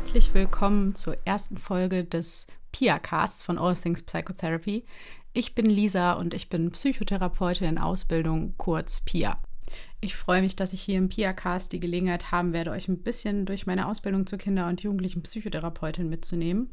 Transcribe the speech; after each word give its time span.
Herzlich 0.00 0.32
willkommen 0.32 0.94
zur 0.94 1.18
ersten 1.26 1.58
Folge 1.58 2.04
des 2.04 2.46
PIA-Casts 2.72 3.42
von 3.42 3.58
All 3.58 3.76
Things 3.76 4.02
Psychotherapy. 4.02 4.82
Ich 5.34 5.54
bin 5.54 5.66
Lisa 5.66 6.14
und 6.14 6.32
ich 6.32 6.48
bin 6.48 6.70
Psychotherapeutin 6.70 7.68
in 7.68 7.78
Ausbildung, 7.78 8.54
kurz 8.56 9.02
PIA. 9.02 9.38
Ich 10.00 10.16
freue 10.16 10.40
mich, 10.40 10.56
dass 10.56 10.72
ich 10.72 10.80
hier 10.80 10.96
im 10.96 11.10
PIA-Cast 11.10 11.70
die 11.70 11.80
Gelegenheit 11.80 12.32
haben 12.32 12.54
werde, 12.54 12.70
euch 12.70 12.88
ein 12.88 13.02
bisschen 13.02 13.44
durch 13.44 13.66
meine 13.66 13.86
Ausbildung 13.86 14.26
zur 14.26 14.38
Kinder- 14.38 14.68
und 14.68 14.82
Jugendlichen 14.82 15.22
Psychotherapeutin 15.22 16.08
mitzunehmen. 16.08 16.72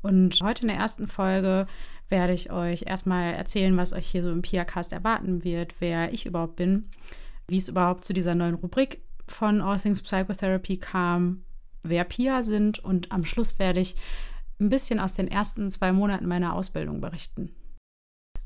Und 0.00 0.40
heute 0.42 0.62
in 0.62 0.68
der 0.68 0.78
ersten 0.78 1.06
Folge 1.06 1.66
werde 2.08 2.32
ich 2.32 2.50
euch 2.50 2.84
erstmal 2.86 3.34
erzählen, 3.34 3.76
was 3.76 3.92
euch 3.92 4.06
hier 4.06 4.22
so 4.22 4.32
im 4.32 4.40
PIA-Cast 4.40 4.94
erwarten 4.94 5.44
wird, 5.44 5.74
wer 5.80 6.14
ich 6.14 6.24
überhaupt 6.24 6.56
bin, 6.56 6.88
wie 7.46 7.58
es 7.58 7.68
überhaupt 7.68 8.06
zu 8.06 8.14
dieser 8.14 8.34
neuen 8.34 8.54
Rubrik 8.54 9.02
von 9.28 9.60
All 9.60 9.78
Things 9.78 10.00
Psychotherapy 10.00 10.78
kam, 10.78 11.44
wer 11.88 12.04
PIA 12.04 12.42
sind 12.42 12.78
und 12.78 13.12
am 13.12 13.24
Schluss 13.24 13.58
werde 13.58 13.80
ich 13.80 13.96
ein 14.60 14.68
bisschen 14.68 15.00
aus 15.00 15.14
den 15.14 15.28
ersten 15.28 15.70
zwei 15.70 15.92
Monaten 15.92 16.26
meiner 16.26 16.54
Ausbildung 16.54 17.00
berichten. 17.00 17.50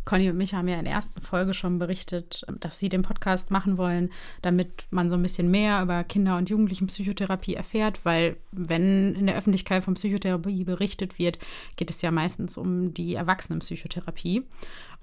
Conny 0.08 0.30
und 0.30 0.38
mich 0.38 0.54
haben 0.54 0.68
ja 0.68 0.78
in 0.78 0.86
der 0.86 0.94
ersten 0.94 1.20
Folge 1.20 1.52
schon 1.52 1.78
berichtet, 1.78 2.42
dass 2.60 2.78
sie 2.78 2.88
den 2.88 3.02
Podcast 3.02 3.50
machen 3.50 3.76
wollen, 3.76 4.10
damit 4.40 4.86
man 4.90 5.10
so 5.10 5.16
ein 5.16 5.22
bisschen 5.22 5.50
mehr 5.50 5.82
über 5.82 6.02
Kinder- 6.02 6.38
und 6.38 6.48
Jugendlichenpsychotherapie 6.48 7.54
erfährt, 7.54 8.06
weil 8.06 8.38
wenn 8.50 9.14
in 9.14 9.26
der 9.26 9.36
Öffentlichkeit 9.36 9.84
von 9.84 9.94
Psychotherapie 9.94 10.64
berichtet 10.64 11.18
wird, 11.18 11.38
geht 11.76 11.90
es 11.90 12.00
ja 12.00 12.10
meistens 12.10 12.56
um 12.56 12.94
die 12.94 13.16
Erwachsenenpsychotherapie. 13.16 14.44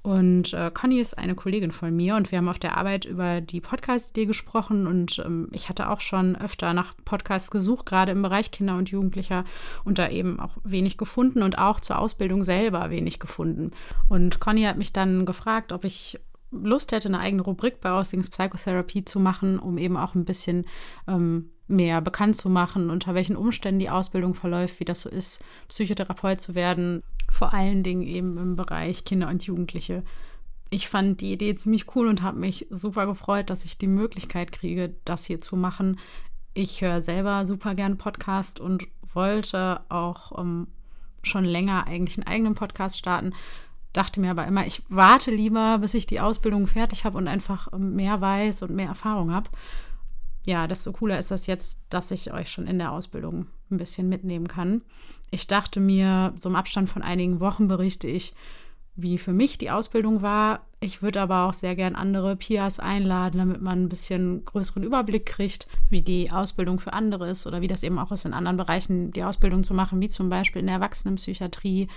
Und 0.01 0.53
äh, 0.53 0.69
Conny 0.71 0.99
ist 0.99 1.17
eine 1.17 1.33
Kollegin 1.33 1.71
von 1.71 1.95
mir 1.95 2.15
und 2.15 2.31
wir 2.31 2.37
haben 2.37 2.47
auf 2.47 2.59
der 2.59 2.77
Arbeit 2.77 3.05
über 3.05 3.41
die 3.41 3.59
Podcast-Idee 3.59 4.27
gesprochen 4.27 4.85
und 4.85 5.17
ähm, 5.25 5.49
ich 5.51 5.67
hatte 5.67 5.89
auch 5.89 5.99
schon 5.99 6.35
öfter 6.35 6.73
nach 6.73 6.93
Podcasts 7.05 7.49
gesucht, 7.49 7.87
gerade 7.87 8.11
im 8.11 8.21
Bereich 8.21 8.51
Kinder 8.51 8.77
und 8.77 8.89
Jugendlicher 8.89 9.45
und 9.83 9.97
da 9.97 10.07
eben 10.09 10.39
auch 10.39 10.57
wenig 10.63 10.97
gefunden 10.97 11.41
und 11.41 11.57
auch 11.57 11.79
zur 11.79 11.97
Ausbildung 11.97 12.43
selber 12.43 12.91
wenig 12.91 13.19
gefunden. 13.19 13.71
Und 14.07 14.39
Conny 14.39 14.61
hat 14.61 14.77
mich 14.77 14.93
dann 14.93 15.25
gefragt, 15.25 15.71
ob 15.71 15.83
ich 15.85 16.19
Lust 16.51 16.91
hätte, 16.91 17.07
eine 17.07 17.19
eigene 17.19 17.41
Rubrik 17.41 17.81
bei 17.81 17.89
Ausdings 17.89 18.29
Psychotherapie 18.29 19.05
zu 19.05 19.19
machen, 19.19 19.59
um 19.59 19.77
eben 19.77 19.97
auch 19.97 20.13
ein 20.13 20.25
bisschen 20.25 20.65
ähm, 21.07 21.49
mehr 21.67 22.01
bekannt 22.01 22.35
zu 22.35 22.49
machen, 22.49 22.89
unter 22.89 23.15
welchen 23.15 23.35
Umständen 23.35 23.79
die 23.79 23.89
Ausbildung 23.89 24.35
verläuft, 24.35 24.79
wie 24.79 24.85
das 24.85 25.01
so 25.01 25.09
ist, 25.09 25.43
Psychotherapeut 25.67 26.39
zu 26.39 26.53
werden 26.53 27.01
vor 27.35 27.53
allen 27.53 27.83
Dingen 27.83 28.03
eben 28.03 28.37
im 28.37 28.55
Bereich 28.55 29.03
Kinder 29.03 29.27
und 29.27 29.43
Jugendliche. 29.45 30.03
Ich 30.69 30.87
fand 30.87 31.19
die 31.19 31.33
Idee 31.33 31.53
ziemlich 31.53 31.93
cool 31.93 32.07
und 32.07 32.21
habe 32.21 32.39
mich 32.39 32.65
super 32.69 33.05
gefreut, 33.05 33.49
dass 33.49 33.65
ich 33.65 33.77
die 33.77 33.87
Möglichkeit 33.87 34.53
kriege, 34.53 34.95
das 35.03 35.25
hier 35.25 35.41
zu 35.41 35.57
machen. 35.57 35.99
Ich 36.53 36.79
höre 36.79 37.01
selber 37.01 37.45
super 37.45 37.75
gern 37.75 37.97
Podcast 37.97 38.61
und 38.61 38.87
wollte 39.13 39.81
auch 39.89 40.31
um, 40.31 40.39
ähm, 40.47 40.67
schon 41.23 41.43
länger 41.43 41.87
eigentlich 41.87 42.17
einen 42.17 42.27
eigenen 42.27 42.55
Podcast 42.55 42.97
starten. 42.97 43.33
Dachte 43.91 44.21
mir 44.21 44.31
aber 44.31 44.47
immer, 44.47 44.65
ich 44.65 44.83
warte 44.87 45.29
lieber, 45.29 45.79
bis 45.79 45.93
ich 45.93 46.07
die 46.07 46.21
Ausbildung 46.21 46.67
fertig 46.67 47.03
habe 47.03 47.17
und 47.17 47.27
einfach 47.27 47.67
ähm, 47.73 47.97
mehr 47.97 48.21
weiß 48.21 48.61
und 48.61 48.73
mehr 48.73 48.87
Erfahrung 48.87 49.33
habe. 49.33 49.49
Ja, 50.45 50.67
desto 50.67 50.93
cooler 50.93 51.19
ist 51.19 51.31
das 51.31 51.47
jetzt, 51.47 51.81
dass 51.89 52.11
ich 52.11 52.31
euch 52.31 52.49
schon 52.49 52.65
in 52.65 52.79
der 52.79 52.93
Ausbildung 52.93 53.47
ein 53.71 53.77
bisschen 53.77 54.09
mitnehmen 54.09 54.47
kann. 54.47 54.83
Ich 55.31 55.47
dachte 55.47 55.79
mir, 55.79 56.33
so 56.39 56.49
im 56.49 56.55
Abstand 56.55 56.89
von 56.89 57.01
einigen 57.01 57.39
Wochen 57.39 57.67
berichte 57.67 58.07
ich, 58.07 58.33
wie 58.95 59.17
für 59.17 59.33
mich 59.33 59.57
die 59.57 59.71
Ausbildung 59.71 60.21
war. 60.21 60.65
Ich 60.79 61.01
würde 61.01 61.19
aber 61.19 61.45
auch 61.45 61.53
sehr 61.53 61.75
gern 61.75 61.95
andere 61.95 62.35
Pias 62.35 62.79
einladen, 62.79 63.39
damit 63.39 63.61
man 63.61 63.83
ein 63.83 63.89
bisschen 63.89 64.45
größeren 64.45 64.83
Überblick 64.83 65.25
kriegt, 65.25 65.67
wie 65.89 66.01
die 66.01 66.31
Ausbildung 66.31 66.79
für 66.79 66.93
andere 66.93 67.29
ist 67.29 67.45
oder 67.45 67.59
wie 67.61 67.67
das 67.67 67.83
eben 67.83 67.99
auch 67.99 68.11
ist, 68.11 68.25
in 68.25 68.33
anderen 68.33 68.57
Bereichen 68.57 69.11
die 69.11 69.23
Ausbildung 69.23 69.63
zu 69.63 69.73
machen, 69.73 69.99
wie 69.99 70.07
zum 70.07 70.29
Beispiel 70.29 70.61
in 70.61 70.67
der 70.67 70.75
Erwachsenenpsychiatrie. 70.75 71.89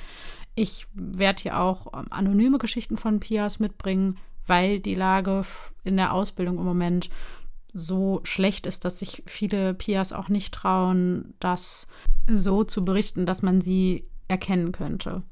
Ich 0.56 0.86
werde 0.92 1.42
hier 1.42 1.60
auch 1.60 1.86
ähm, 1.94 2.06
anonyme 2.10 2.58
Geschichten 2.58 2.96
von 2.96 3.20
Pias 3.20 3.60
mitbringen, 3.60 4.16
weil 4.48 4.80
die 4.80 4.96
Lage 4.96 5.44
in 5.84 5.96
der 5.96 6.12
Ausbildung 6.12 6.58
im 6.58 6.64
Moment 6.64 7.10
so 7.78 8.20
schlecht 8.24 8.66
ist, 8.66 8.84
dass 8.84 8.98
sich 8.98 9.22
viele 9.26 9.74
Pias 9.74 10.12
auch 10.12 10.28
nicht 10.28 10.52
trauen, 10.52 11.34
das 11.40 11.86
so 12.28 12.64
zu 12.64 12.84
berichten, 12.84 13.26
dass 13.26 13.42
man 13.42 13.60
sie 13.60 14.06
erkennen 14.26 14.72
könnte. 14.72 15.22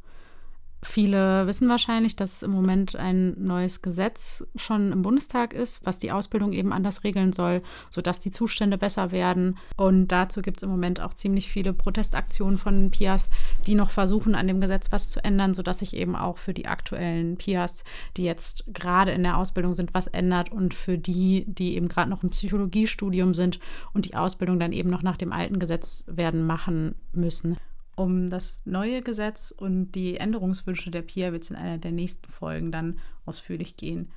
Viele 0.83 1.47
wissen 1.47 1.69
wahrscheinlich, 1.69 2.17
dass 2.17 2.43
im 2.43 2.51
Moment 2.51 2.97
ein 2.97 3.35
neues 3.43 3.81
Gesetz 3.81 4.45
schon 4.57 4.93
im 4.93 5.03
Bundestag 5.03 5.55
ist, 5.55 5.85
was 5.85 5.99
die 5.99 6.13
Ausbildung 6.13 6.53
eben 6.53 6.73
anders 6.73 7.03
regeln 7.03 7.33
soll, 7.33 7.63
sodass 7.91 8.21
die 8.21 8.31
Zustände 8.31 8.77
besser 8.77 9.11
werden. 9.11 9.57
Und 9.77 10.09
dazu 10.09 10.43
gibt 10.43 10.59
es 10.59 10.63
im 10.63 10.71
Moment 10.71 11.01
auch 11.01 11.15
ziemlich 11.15 11.49
viele 11.49 11.73
Protestaktionen 11.73 12.59
von 12.59 12.91
PIAs, 12.91 13.31
die 13.67 13.75
noch 13.75 13.91
versuchen, 13.91 14.35
an 14.35 14.47
dem 14.47 14.61
Gesetz 14.61 14.93
was 14.93 15.09
zu 15.09 15.25
ändern, 15.25 15.55
sodass 15.55 15.79
sich 15.79 15.97
eben 15.97 16.15
auch 16.15 16.37
für 16.37 16.53
die 16.53 16.67
aktuellen 16.67 17.37
PIAs, 17.37 17.83
die 18.17 18.25
jetzt 18.25 18.65
gerade 18.69 19.13
in 19.13 19.23
der 19.23 19.39
Ausbildung 19.39 19.73
sind, 19.73 19.95
was 19.95 20.07
ändert 20.07 20.53
und 20.53 20.75
für 20.75 20.99
die, 20.99 21.47
die 21.49 21.75
eben 21.77 21.89
gerade 21.89 22.11
noch 22.11 22.23
im 22.23 22.31
Psychologiestudium 22.31 23.35
sind 23.35 23.61
und 23.95 24.05
die 24.05 24.15
Ausbildung 24.15 24.61
dann 24.61 24.73
eben 24.73 24.91
noch 24.91 25.03
nach 25.03 25.17
dem 25.17 25.33
alten 25.33 25.59
Gesetz 25.59 26.05
werden 26.07 26.47
machen 26.47 26.95
müssen. 27.13 27.57
Um 27.97 28.29
das 28.29 28.63
neue 28.67 29.03
Gesetz 29.03 29.51
und 29.51 29.93
die 29.93 30.19
Änderungswünsche 30.19 30.91
der 30.91 31.03
PIA 31.03 31.33
wird 31.33 31.45
es 31.45 31.51
in 31.51 31.57
einer 31.57 31.79
der 31.79 31.93
nächsten 31.93 32.29
Folgen 32.29 32.71
dann 32.71 32.99
ausführlich 33.25 33.77
gehen. 33.77 34.13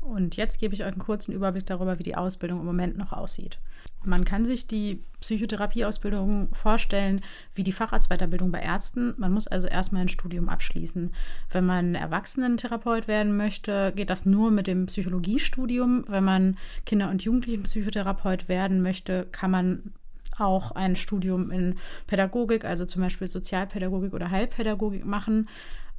Und 0.00 0.36
jetzt 0.36 0.58
gebe 0.58 0.74
ich 0.74 0.82
euch 0.82 0.92
einen 0.92 0.98
kurzen 0.98 1.32
Überblick 1.32 1.66
darüber, 1.66 1.98
wie 1.98 2.04
die 2.04 2.16
Ausbildung 2.16 2.60
im 2.60 2.66
Moment 2.66 2.96
noch 2.96 3.12
aussieht. 3.12 3.58
Man 4.04 4.24
kann 4.24 4.44
sich 4.44 4.66
die 4.66 5.04
Psychotherapieausbildung 5.20 6.52
vorstellen 6.52 7.20
wie 7.54 7.62
die 7.62 7.72
Facharztweiterbildung 7.72 8.50
bei 8.50 8.60
Ärzten. 8.60 9.14
Man 9.16 9.32
muss 9.32 9.46
also 9.46 9.68
erstmal 9.68 10.02
ein 10.02 10.08
Studium 10.08 10.48
abschließen. 10.48 11.12
Wenn 11.50 11.66
man 11.66 11.94
Erwachsenentherapeut 11.94 13.06
werden 13.06 13.36
möchte, 13.36 13.92
geht 13.94 14.10
das 14.10 14.26
nur 14.26 14.50
mit 14.50 14.66
dem 14.66 14.86
Psychologiestudium. 14.86 16.04
Wenn 16.08 16.24
man 16.24 16.58
Kinder- 16.84 17.10
und 17.10 17.22
Jugendlichenpsychotherapeut 17.22 18.48
werden 18.48 18.82
möchte, 18.82 19.26
kann 19.30 19.52
man 19.52 19.92
auch 20.38 20.72
ein 20.72 20.96
Studium 20.96 21.50
in 21.50 21.76
Pädagogik, 22.06 22.64
also 22.64 22.84
zum 22.86 23.02
Beispiel 23.02 23.28
Sozialpädagogik 23.28 24.14
oder 24.14 24.30
Heilpädagogik 24.30 25.04
machen 25.04 25.48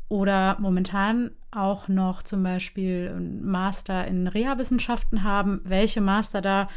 oder 0.10 0.58
momentan 0.60 1.32
auch 1.52 1.88
noch 1.88 2.24
zum 2.24 2.44
Beispiel 2.44 3.12
ein 3.16 3.44
Master 3.46 4.06
in 4.06 4.28
Reha-Wissenschaften 4.28 5.24
haben. 5.24 5.62
Welche 5.64 6.02
Master 6.02 6.42
da 6.42 6.68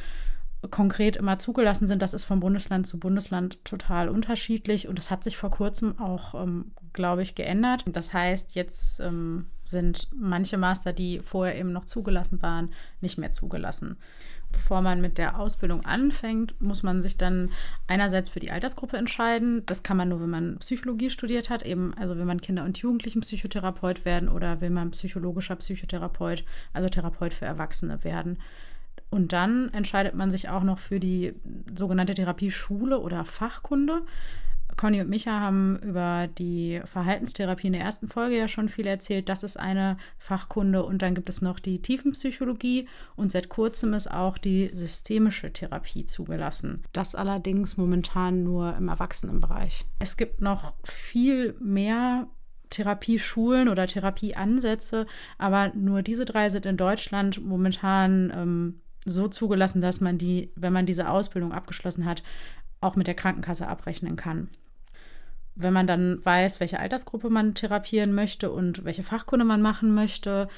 konkret 0.71 1.17
immer 1.17 1.39
zugelassen 1.39 1.87
sind, 1.87 2.03
das 2.03 2.15
ist 2.15 2.25
von 2.25 2.41
Bundesland 2.41 2.87
zu 2.87 2.99
Bundesland 2.99 3.65
total 3.65 4.09
unterschiedlich 4.09 4.88
und 4.88 4.99
es 4.99 5.11
hat 5.11 5.23
sich 5.23 5.37
vor 5.37 5.50
kurzem 5.50 5.99
auch, 6.00 6.34
ähm, 6.34 6.73
glaube 6.93 7.23
ich, 7.23 7.34
geändert. 7.34 7.84
Das 7.87 8.12
heißt, 8.12 8.55
jetzt 8.55 9.00
ähm, 9.00 9.47
sind 9.65 10.09
manche 10.15 10.56
Master, 10.56 10.93
die 10.93 11.21
vorher 11.21 11.59
eben 11.59 11.73
noch 11.73 11.84
zugelassen 11.84 12.41
waren, 12.43 12.71
nicht 13.00 13.19
mehr 13.19 13.31
zugelassen 13.31 13.97
bevor 14.56 14.81
man 14.81 15.03
mit 15.03 15.19
der 15.19 15.39
Ausbildung 15.39 15.84
anfängt, 15.84 16.61
muss 16.62 16.83
man 16.83 17.03
sich 17.03 17.19
dann 17.19 17.50
einerseits 17.87 18.31
für 18.31 18.41
die 18.41 18.50
Altersgruppe 18.50 18.97
entscheiden. 18.97 19.65
Das 19.67 19.83
kann 19.83 19.99
man 19.99 20.09
nur, 20.09 20.22
wenn 20.22 20.31
man 20.31 20.59
Psychologie 20.59 21.11
studiert 21.11 21.50
hat, 21.50 21.62
eben, 21.62 21.93
also 21.94 22.17
will 22.17 22.25
man 22.25 22.41
Kinder- 22.41 22.65
und 22.65 22.78
Jugendlichen-Psychotherapeut 22.78 24.06
werden 24.06 24.31
oder 24.31 24.62
will 24.62 24.71
man 24.71 24.93
psychologischer 24.93 25.56
Psychotherapeut, 25.56 26.43
also 26.72 26.89
Therapeut 26.89 27.34
für 27.34 27.44
Erwachsene 27.44 28.03
werden. 28.03 28.39
Und 29.11 29.33
dann 29.33 29.72
entscheidet 29.75 30.15
man 30.15 30.31
sich 30.31 30.49
auch 30.49 30.62
noch 30.62 30.78
für 30.78 30.99
die 30.99 31.34
sogenannte 31.75 32.14
Therapieschule 32.14 32.99
oder 32.99 33.25
Fachkunde. 33.25 34.02
Conny 34.76 35.00
und 35.00 35.08
Micha 35.08 35.40
haben 35.40 35.78
über 35.78 36.28
die 36.28 36.82
Verhaltenstherapie 36.84 37.69
in 37.69 37.73
der 37.73 37.82
ersten 37.82 38.08
Folge 38.08 38.37
ja 38.37 38.46
schon 38.46 38.69
viel 38.69 38.87
erzählt. 38.87 39.28
Das 39.28 39.43
ist 39.43 39.58
eine 39.58 39.96
Fachkunde. 40.19 40.84
Und 40.84 41.00
dann 41.00 41.14
gibt 41.14 41.31
es 41.31 41.40
noch 41.40 41.58
die 41.58 41.81
Tiefenpsychologie 41.81 42.87
und 43.17 43.31
seit 43.31 43.49
kurzem 43.49 43.94
ist 43.94 44.11
auch 44.11 44.37
die 44.37 44.70
systemische 44.75 45.50
Therapie 45.52 46.05
zugelassen. 46.05 46.82
Das 46.93 47.14
allerdings 47.14 47.78
momentan 47.78 48.44
nur 48.44 48.76
im 48.76 48.88
Erwachsenenbereich. 48.88 49.87
Es 49.99 50.19
gibt 50.19 50.43
noch 50.43 50.75
viel 50.84 51.56
mehr 51.58 52.28
Therapieschulen 52.69 53.69
oder 53.69 53.87
Therapieansätze, 53.87 55.06
aber 55.38 55.73
nur 55.75 56.02
diese 56.02 56.26
drei 56.26 56.50
sind 56.50 56.67
in 56.67 56.76
Deutschland 56.76 57.43
momentan 57.43 58.32
ähm, 58.34 58.81
so 59.06 59.28
zugelassen, 59.28 59.81
dass 59.81 60.00
man 60.00 60.19
die, 60.19 60.50
wenn 60.56 60.73
man 60.73 60.84
diese 60.84 61.08
Ausbildung 61.08 61.52
abgeschlossen 61.52 62.05
hat, 62.05 62.23
auch 62.81 62.96
mit 62.96 63.06
der 63.06 63.14
Krankenkasse 63.14 63.69
abrechnen 63.69 64.17
kann 64.17 64.50
wenn 65.56 65.73
man 65.73 65.87
dann 65.87 66.25
weiß, 66.25 66.61
welche 66.61 66.79
Altersgruppe 66.79 67.31
man 67.31 67.55
therapieren 67.55 68.14
möchte 68.14 68.50
und 68.50 68.85
welche 68.85 69.03
Fachkunde 69.03 69.44
man 69.44 69.62
machen 69.62 69.94
möchte, 69.94 70.49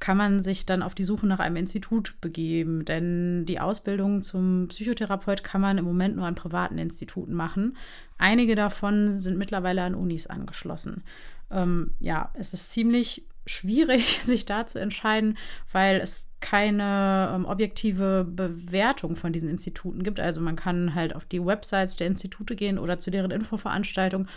kann 0.00 0.16
man 0.16 0.40
sich 0.40 0.66
dann 0.66 0.82
auf 0.82 0.94
die 0.94 1.04
Suche 1.04 1.26
nach 1.26 1.40
einem 1.40 1.56
Institut 1.56 2.14
begeben. 2.20 2.84
Denn 2.84 3.46
die 3.46 3.60
Ausbildung 3.60 4.22
zum 4.22 4.66
Psychotherapeut 4.68 5.42
kann 5.42 5.60
man 5.60 5.78
im 5.78 5.84
Moment 5.84 6.16
nur 6.16 6.26
an 6.26 6.34
privaten 6.34 6.78
Instituten 6.78 7.34
machen. 7.34 7.76
Einige 8.18 8.54
davon 8.54 9.18
sind 9.18 9.38
mittlerweile 9.38 9.82
an 9.82 9.94
Unis 9.94 10.26
angeschlossen. 10.26 11.02
Ähm, 11.50 11.92
ja, 12.00 12.30
es 12.34 12.52
ist 12.52 12.70
ziemlich 12.70 13.26
schwierig, 13.46 14.20
sich 14.24 14.44
da 14.44 14.66
zu 14.66 14.80
entscheiden, 14.80 15.36
weil 15.72 16.00
es 16.00 16.24
keine 16.40 17.32
ähm, 17.34 17.44
objektive 17.44 18.24
Bewertung 18.24 19.16
von 19.16 19.32
diesen 19.32 19.48
Instituten 19.48 20.02
gibt. 20.02 20.20
Also 20.20 20.40
man 20.40 20.56
kann 20.56 20.94
halt 20.94 21.14
auf 21.14 21.24
die 21.24 21.44
Websites 21.44 21.96
der 21.96 22.06
Institute 22.06 22.54
gehen 22.54 22.78
oder 22.78 22.98
zu 22.98 23.10
deren 23.10 23.30
Infoveranstaltungen. 23.30 24.28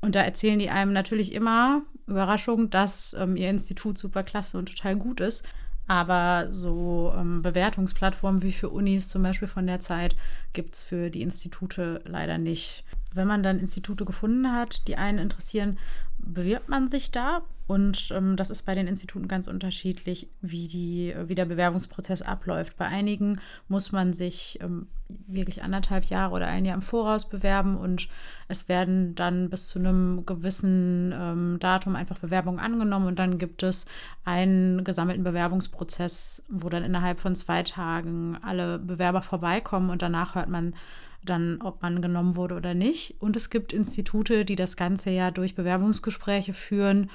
Und 0.00 0.14
da 0.14 0.22
erzählen 0.22 0.58
die 0.58 0.70
einem 0.70 0.92
natürlich 0.92 1.32
immer, 1.32 1.82
Überraschung, 2.06 2.70
dass 2.70 3.14
ähm, 3.14 3.36
ihr 3.36 3.48
Institut 3.48 3.98
super 3.98 4.22
klasse 4.22 4.58
und 4.58 4.68
total 4.68 4.96
gut 4.96 5.20
ist. 5.20 5.44
Aber 5.86 6.48
so 6.50 7.12
ähm, 7.16 7.42
Bewertungsplattformen 7.42 8.42
wie 8.42 8.52
für 8.52 8.70
Unis 8.70 9.08
zum 9.08 9.22
Beispiel 9.22 9.48
von 9.48 9.66
der 9.66 9.80
Zeit 9.80 10.16
gibt 10.52 10.74
es 10.74 10.84
für 10.84 11.10
die 11.10 11.22
Institute 11.22 12.00
leider 12.06 12.38
nicht. 12.38 12.84
Wenn 13.12 13.28
man 13.28 13.42
dann 13.42 13.58
Institute 13.58 14.04
gefunden 14.04 14.50
hat, 14.52 14.88
die 14.88 14.96
einen 14.96 15.18
interessieren, 15.18 15.78
bewirbt 16.26 16.68
man 16.68 16.88
sich 16.88 17.10
da. 17.10 17.42
Und 17.66 18.10
ähm, 18.14 18.36
das 18.36 18.50
ist 18.50 18.66
bei 18.66 18.74
den 18.74 18.86
Instituten 18.86 19.26
ganz 19.26 19.48
unterschiedlich, 19.48 20.28
wie, 20.42 20.68
die, 20.68 21.14
wie 21.26 21.34
der 21.34 21.46
Bewerbungsprozess 21.46 22.20
abläuft. 22.20 22.76
Bei 22.76 22.86
einigen 22.86 23.40
muss 23.68 23.90
man 23.90 24.12
sich 24.12 24.58
ähm, 24.60 24.86
wirklich 25.26 25.62
anderthalb 25.62 26.04
Jahre 26.04 26.34
oder 26.34 26.46
ein 26.46 26.66
Jahr 26.66 26.74
im 26.74 26.82
Voraus 26.82 27.26
bewerben 27.26 27.78
und 27.78 28.08
es 28.48 28.68
werden 28.68 29.14
dann 29.14 29.48
bis 29.48 29.68
zu 29.68 29.78
einem 29.78 30.26
gewissen 30.26 31.14
ähm, 31.18 31.56
Datum 31.58 31.96
einfach 31.96 32.18
Bewerbungen 32.18 32.60
angenommen 32.60 33.06
und 33.06 33.18
dann 33.18 33.38
gibt 33.38 33.62
es 33.62 33.86
einen 34.24 34.84
gesammelten 34.84 35.24
Bewerbungsprozess, 35.24 36.44
wo 36.50 36.68
dann 36.68 36.84
innerhalb 36.84 37.18
von 37.18 37.34
zwei 37.34 37.62
Tagen 37.62 38.36
alle 38.42 38.78
Bewerber 38.78 39.22
vorbeikommen 39.22 39.88
und 39.88 40.02
danach 40.02 40.34
hört 40.34 40.50
man 40.50 40.74
dann, 41.24 41.60
ob 41.62 41.82
man 41.82 42.02
genommen 42.02 42.36
wurde 42.36 42.54
oder 42.54 42.74
nicht. 42.74 43.16
Und 43.20 43.36
es 43.36 43.50
gibt 43.50 43.72
Institute, 43.72 44.44
die 44.44 44.56
das 44.56 44.76
Ganze 44.76 45.10
ja 45.10 45.30
durch 45.30 45.54
Bewerbungsgespräche 45.54 46.13
führen 46.52 47.10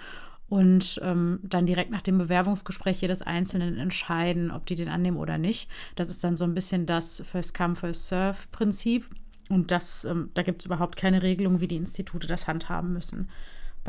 und 0.50 1.00
ähm, 1.04 1.40
dann 1.44 1.66
direkt 1.66 1.92
nach 1.92 2.02
dem 2.02 2.18
Bewerbungsgespräch 2.18 3.02
jedes 3.02 3.22
Einzelnen 3.22 3.78
entscheiden, 3.78 4.52
ob 4.52 4.66
die 4.66 4.76
den 4.76 4.90
annehmen 4.90 5.18
oder 5.18 5.38
nicht. 5.38 5.70
Das 5.96 6.10
ist 6.10 6.24
dann 6.24 6.36
so 6.36 6.44
ein 6.44 6.56
bisschen 6.56 6.86
das 6.86 7.24
First 7.30 7.56
Come, 7.56 7.76
First 7.76 8.08
Serve 8.08 8.38
Prinzip. 8.52 9.06
Und 9.50 9.72
das, 9.72 10.06
ähm, 10.06 10.32
da 10.34 10.44
gibt 10.44 10.62
es 10.62 10.66
überhaupt 10.66 10.96
keine 10.96 11.24
Regelung, 11.24 11.60
wie 11.60 11.68
die 11.68 11.76
Institute 11.76 12.28
das 12.28 12.48
handhaben 12.48 12.94
müssen. 12.94 13.30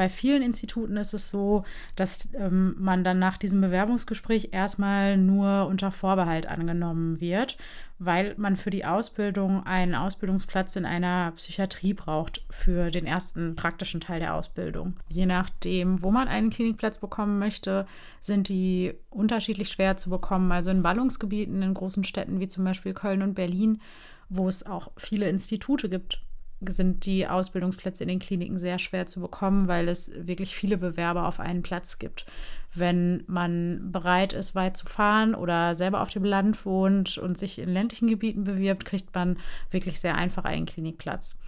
Bei 0.01 0.09
vielen 0.09 0.41
Instituten 0.41 0.97
ist 0.97 1.13
es 1.13 1.29
so, 1.29 1.63
dass 1.95 2.31
ähm, 2.33 2.75
man 2.79 3.05
dann 3.05 3.19
nach 3.19 3.37
diesem 3.37 3.61
Bewerbungsgespräch 3.61 4.49
erstmal 4.53 5.19
nur 5.19 5.67
unter 5.67 5.91
Vorbehalt 5.91 6.47
angenommen 6.47 7.21
wird, 7.21 7.59
weil 7.99 8.35
man 8.39 8.57
für 8.57 8.71
die 8.71 8.87
Ausbildung 8.87 9.67
einen 9.67 9.95
Ausbildungsplatz 9.95 10.77
in 10.77 10.87
einer 10.87 11.33
Psychiatrie 11.33 11.93
braucht 11.93 12.43
für 12.49 12.91
den 12.91 13.05
ersten 13.05 13.57
praktischen 13.57 14.01
Teil 14.01 14.21
der 14.21 14.37
Ausbildung. 14.37 14.95
Je 15.11 15.27
nachdem, 15.27 16.03
wo 16.03 16.11
man 16.11 16.29
einen 16.29 16.49
Klinikplatz 16.49 16.97
bekommen 16.97 17.39
möchte, 17.39 17.87
sind 18.23 18.49
die 18.49 18.95
unterschiedlich 19.11 19.69
schwer 19.69 19.99
zu 19.99 20.09
bekommen. 20.09 20.51
Also 20.51 20.71
in 20.71 20.83
Ballungsgebieten 20.83 21.61
in 21.61 21.75
großen 21.75 22.05
Städten 22.05 22.41
wie 22.41 22.49
zum 22.49 22.65
Beispiel 22.65 22.95
Köln 22.95 23.21
und 23.21 23.35
Berlin, 23.35 23.83
wo 24.31 24.49
es 24.49 24.65
auch 24.65 24.93
viele 24.97 25.29
Institute 25.29 25.91
gibt, 25.91 26.23
sind 26.69 27.07
die 27.07 27.27
Ausbildungsplätze 27.27 28.05
in 28.05 28.09
den 28.09 28.19
Kliniken 28.19 28.59
sehr 28.59 28.79
schwer 28.79 29.07
zu 29.07 29.21
bekommen, 29.21 29.69
weil 29.69 29.89
es 29.89 30.11
wirklich 30.15 30.55
viele 30.55 30.77
Bewerber 30.77 31.27
auf 31.27 31.41
einen 31.41 31.63
Platz 31.63 31.99
gibt. 31.99 32.27
Wenn 32.75 33.25
man 33.27 33.91
bereit 33.91 34.33
ist, 34.33 34.55
weit 34.55 34.77
zu 34.77 34.87
fahren 34.87 35.35
oder 35.35 35.75
selber 35.75 36.03
auf 36.03 36.11
dem 36.11 36.25
Land 36.25 36.65
wohnt 36.67 37.19
und 37.19 37.39
sich 37.39 37.59
in 37.59 37.71
ländlichen 37.71 38.09
Gebieten 38.09 38.45
bewirbt, 38.45 38.85
kriegt 38.85 39.15
man 39.15 39.39
wirklich 39.71 40.01
sehr 40.01 40.17
einfach 40.17 40.45
einen 40.45 40.67
Klinikplatz 40.67 41.39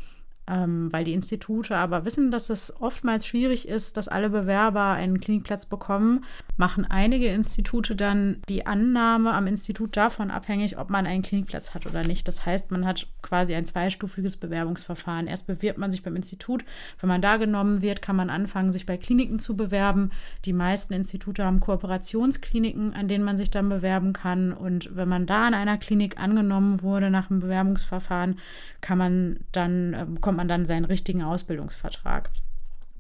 ähm, 0.49 0.93
weil 0.93 1.05
die 1.05 1.13
Institute 1.13 1.77
aber 1.77 2.05
wissen, 2.05 2.31
dass 2.31 2.51
es 2.51 2.75
oftmals 2.81 3.27
schwierig 3.27 3.69
ist, 3.69 3.97
dass 3.97 4.09
alle 4.09 4.29
Bewerber 4.29 4.91
einen 4.91 5.21
Klinikplatz 5.21 5.67
bekommen, 5.67 6.25
machen 6.57 6.85
einige 6.85 7.29
Institute 7.29 7.97
dann 7.97 8.43
die 8.49 8.67
Annahme 8.67 9.33
am 9.33 9.47
Institut 9.47 9.97
davon 9.97 10.31
abhängig, 10.31 10.79
ob 10.79 10.91
man 10.91 11.07
einen 11.07 11.23
Klinikplatz 11.23 11.75
hat 11.75 11.87
oder 11.87 12.05
nicht. 12.05 12.29
Das 12.29 12.45
heißt, 12.45 12.71
man 12.71 12.85
hat 12.85 13.07
quasi 13.23 13.55
ein 13.55 13.65
zweistufiges 13.65 14.37
Bewerbungsverfahren. 14.37 15.27
Erst 15.27 15.47
bewirbt 15.47 15.79
man 15.79 15.91
sich 15.91 16.03
beim 16.03 16.17
Institut. 16.17 16.65
Wenn 17.01 17.09
man 17.09 17.23
da 17.23 17.37
genommen 17.37 17.83
wird, 17.83 18.03
kann 18.03 18.17
man 18.17 18.31
anfangen, 18.31 18.73
sich 18.73 18.87
bei 18.87 18.97
Kliniken 18.97 19.39
zu 19.39 19.57
bewerben. 19.57 20.11
Die 20.45 20.53
meisten 20.53 20.93
Institute 20.93 21.45
haben 21.45 21.61
Kooperationskliniken, 21.61 22.95
an 22.95 23.09
denen 23.09 23.25
man 23.25 23.37
sich 23.37 23.51
dann 23.51 23.69
bewerben 23.69 24.13
kann. 24.13 24.53
Und 24.53 24.95
wenn 24.95 25.09
man 25.09 25.27
da 25.27 25.47
an 25.47 25.55
einer 25.55 25.79
Klinik 25.79 26.21
angenommen 26.21 26.83
wurde 26.83 27.11
nach 27.11 27.29
dem 27.29 27.41
Bewerbungsverfahren, 27.41 28.39
kann 28.81 28.99
man 28.99 29.41
dann, 29.53 29.95
äh, 29.95 30.07
kommt 30.21 30.37
man 30.37 30.49
dann 30.49 30.67
seinen 30.67 30.85
richtigen 30.85 31.23
Ausbildungsvertrag. 31.23 32.31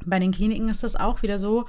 Bei 0.07 0.19
den 0.19 0.33
Kliniken 0.33 0.69
ist 0.69 0.83
das 0.83 0.97
auch 0.97 1.23
wieder 1.23 1.39
so, 1.39 1.67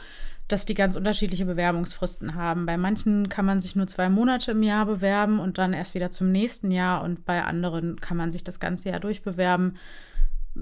dass 0.48 0.66
die 0.66 0.74
ganz 0.74 0.96
unterschiedliche 0.96 1.46
Bewerbungsfristen 1.46 2.36
haben. 2.36 2.66
Bei 2.66 2.78
manchen 2.78 3.30
kann 3.30 3.46
man 3.46 3.62
sich 3.62 3.76
nur 3.76 3.88
zwei 3.88 4.10
Monate 4.10 4.52
im 4.52 4.64
Jahr 4.64 4.86
bewerben 4.86 5.40
und 5.40 5.58
dann 5.58 5.74
erst 5.74 5.96
wieder 5.96 6.10
zum 6.10 6.32
nächsten 6.32 6.72
Jahr 6.72 7.04
und 7.04 7.26
bei 7.26 7.44
anderen 7.44 8.00
kann 8.02 8.18
man 8.18 8.32
sich 8.32 8.44
das 8.44 8.60
ganze 8.60 8.90
Jahr 8.90 9.00
durchbewerben. 9.00 9.78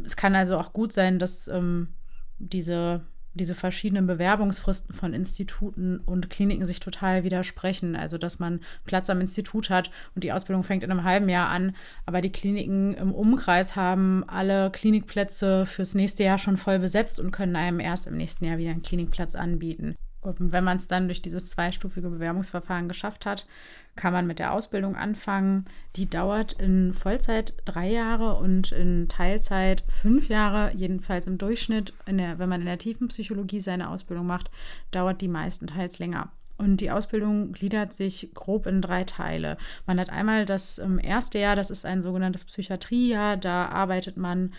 Es 0.04 0.16
kann 0.16 0.36
also 0.36 0.58
auch 0.58 0.72
gut 0.74 0.94
sein, 0.94 1.20
dass 1.20 1.48
ähm, 1.48 1.90
diese 2.38 3.02
diese 3.34 3.56
verschiedenen 3.56 4.08
Bewerbungsfristen 4.08 4.94
von 4.94 5.14
Instituten 5.14 6.00
und 6.00 6.30
Kliniken 6.30 6.66
sich 6.66 6.80
total 6.80 7.24
widersprechen. 7.24 7.96
Also, 7.96 8.18
dass 8.18 8.40
man 8.40 8.60
Platz 8.84 9.10
am 9.10 9.22
Institut 9.22 9.70
hat 9.70 9.90
und 10.16 10.24
die 10.24 10.34
Ausbildung 10.34 10.64
fängt 10.64 10.84
in 10.84 10.92
einem 10.92 11.04
halben 11.04 11.30
Jahr 11.30 11.50
an, 11.50 11.76
aber 12.06 12.22
die 12.22 12.32
Kliniken 12.32 12.94
im 12.94 13.14
Umkreis 13.14 13.76
haben 13.76 14.24
alle 14.28 14.72
Klinikplätze 14.72 15.66
fürs 15.66 15.96
nächste 15.96 16.24
Jahr 16.24 16.38
schon 16.38 16.58
voll 16.58 16.80
besetzt 16.80 17.20
und 17.20 17.32
können 17.32 17.56
einem 17.56 17.80
erst 17.80 18.08
im 18.08 18.18
nächsten 18.18 18.46
Jahr 18.46 18.58
wieder 18.58 18.72
einen 18.72 18.82
Klinikplatz 18.82 19.36
anbieten. 19.36 19.96
Und 20.22 20.52
wenn 20.52 20.64
man 20.64 20.78
es 20.78 20.88
dann 20.88 21.08
durch 21.08 21.22
dieses 21.22 21.50
zweistufige 21.50 22.10
Bewerbungsverfahren 22.10 22.88
geschafft 22.88 23.26
hat, 23.26 23.48
kann 23.96 24.14
man 24.14 24.28
mit 24.28 24.38
der 24.38 24.54
Ausbildung 24.54 24.96
anfangen. 24.96 25.66
Die 25.96 26.10
dauert 26.10 26.54
in 26.54 26.94
Vollzeit 26.94 27.54
drei 27.66 27.90
Jahre 27.90 28.36
und 28.36 28.72
in 28.72 29.10
Teilzeit 29.10 29.84
fünf 29.90 30.30
Jahre. 30.30 30.72
Jedenfalls 30.76 31.26
im 31.26 31.40
Durchschnitt, 31.40 31.94
der, 32.08 32.38
wenn 32.38 32.50
man 32.50 32.62
in 32.62 32.68
der 32.68 32.78
tiefen 32.78 33.08
Psychologie 33.08 33.60
seine 33.60 33.90
Ausbildung 33.90 34.28
macht, 34.28 34.52
dauert 34.92 35.22
die 35.22 35.28
meistenteils 35.28 35.98
länger. 35.98 36.30
Und 36.58 36.78
die 36.78 36.92
Ausbildung 36.92 37.54
gliedert 37.54 37.92
sich 37.92 38.30
grob 38.36 38.68
in 38.68 38.84
drei 38.84 39.04
Teile. 39.04 39.58
Man 39.88 40.00
hat 40.00 40.12
einmal 40.12 40.46
das 40.46 40.78
ähm, 40.78 41.00
erste 41.00 41.40
Jahr, 41.40 41.56
das 41.56 41.72
ist 41.72 41.88
ein 41.88 42.04
sogenanntes 42.04 42.46
Psychiatriejahr. 42.46 43.38
Da 43.38 43.66
arbeitet 43.70 44.16
man 44.16 44.54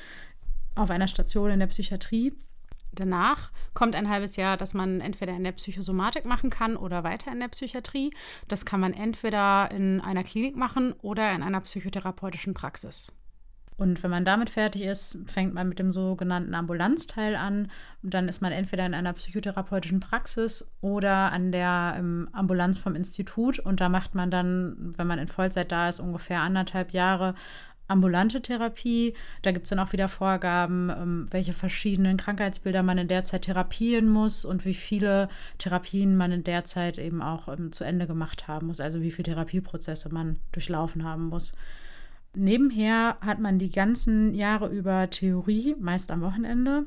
auf 0.74 0.90
einer 0.90 1.06
Station 1.06 1.50
in 1.50 1.60
der 1.60 1.68
Psychiatrie 1.68 2.32
Danach 2.94 3.50
kommt 3.74 3.94
ein 3.94 4.08
halbes 4.08 4.36
Jahr, 4.36 4.56
das 4.56 4.74
man 4.74 5.00
entweder 5.00 5.34
in 5.34 5.44
der 5.44 5.52
Psychosomatik 5.52 6.24
machen 6.24 6.50
kann 6.50 6.76
oder 6.76 7.04
weiter 7.04 7.32
in 7.32 7.40
der 7.40 7.48
Psychiatrie. 7.48 8.12
Das 8.48 8.66
kann 8.66 8.80
man 8.80 8.92
entweder 8.92 9.70
in 9.70 10.00
einer 10.00 10.24
Klinik 10.24 10.56
machen 10.56 10.92
oder 11.00 11.32
in 11.32 11.42
einer 11.42 11.60
psychotherapeutischen 11.60 12.54
Praxis. 12.54 13.12
Und 13.82 14.02
wenn 14.02 14.10
man 14.10 14.24
damit 14.24 14.50
fertig 14.50 14.82
ist, 14.82 15.18
fängt 15.26 15.54
man 15.54 15.68
mit 15.68 15.78
dem 15.78 15.90
sogenannten 15.90 16.54
Ambulanzteil 16.54 17.34
an. 17.34 17.68
Und 18.02 18.14
dann 18.14 18.28
ist 18.28 18.40
man 18.42 18.52
entweder 18.52 18.86
in 18.86 18.94
einer 18.94 19.12
psychotherapeutischen 19.12 19.98
Praxis 19.98 20.70
oder 20.80 21.32
an 21.32 21.50
der 21.50 21.96
ähm, 21.98 22.28
Ambulanz 22.32 22.78
vom 22.78 22.94
Institut. 22.94 23.58
Und 23.58 23.80
da 23.80 23.88
macht 23.88 24.14
man 24.14 24.30
dann, 24.30 24.94
wenn 24.96 25.06
man 25.06 25.18
in 25.18 25.26
Vollzeit 25.26 25.72
da 25.72 25.88
ist, 25.88 26.00
ungefähr 26.00 26.40
anderthalb 26.42 26.92
Jahre 26.92 27.34
ambulante 27.92 28.42
Therapie. 28.42 29.14
Da 29.42 29.52
gibt 29.52 29.64
es 29.64 29.70
dann 29.70 29.78
auch 29.78 29.92
wieder 29.92 30.08
Vorgaben, 30.08 30.90
ähm, 30.90 31.26
welche 31.30 31.52
verschiedenen 31.52 32.16
Krankheitsbilder 32.16 32.82
man 32.82 32.98
in 32.98 33.08
der 33.08 33.22
Zeit 33.22 33.42
therapieren 33.42 34.08
muss 34.08 34.44
und 34.44 34.64
wie 34.64 34.74
viele 34.74 35.28
Therapien 35.58 36.16
man 36.16 36.32
in 36.32 36.44
der 36.44 36.64
Zeit 36.64 36.98
eben 36.98 37.22
auch 37.22 37.48
ähm, 37.48 37.70
zu 37.72 37.84
Ende 37.84 38.06
gemacht 38.06 38.48
haben 38.48 38.66
muss, 38.66 38.80
also 38.80 39.00
wie 39.02 39.10
viele 39.10 39.34
Therapieprozesse 39.34 40.12
man 40.12 40.38
durchlaufen 40.50 41.04
haben 41.04 41.28
muss. 41.28 41.54
Nebenher 42.34 43.18
hat 43.20 43.38
man 43.38 43.58
die 43.58 43.70
ganzen 43.70 44.34
Jahre 44.34 44.68
über 44.68 45.10
Theorie, 45.10 45.76
meist 45.78 46.10
am 46.10 46.22
Wochenende, 46.22 46.86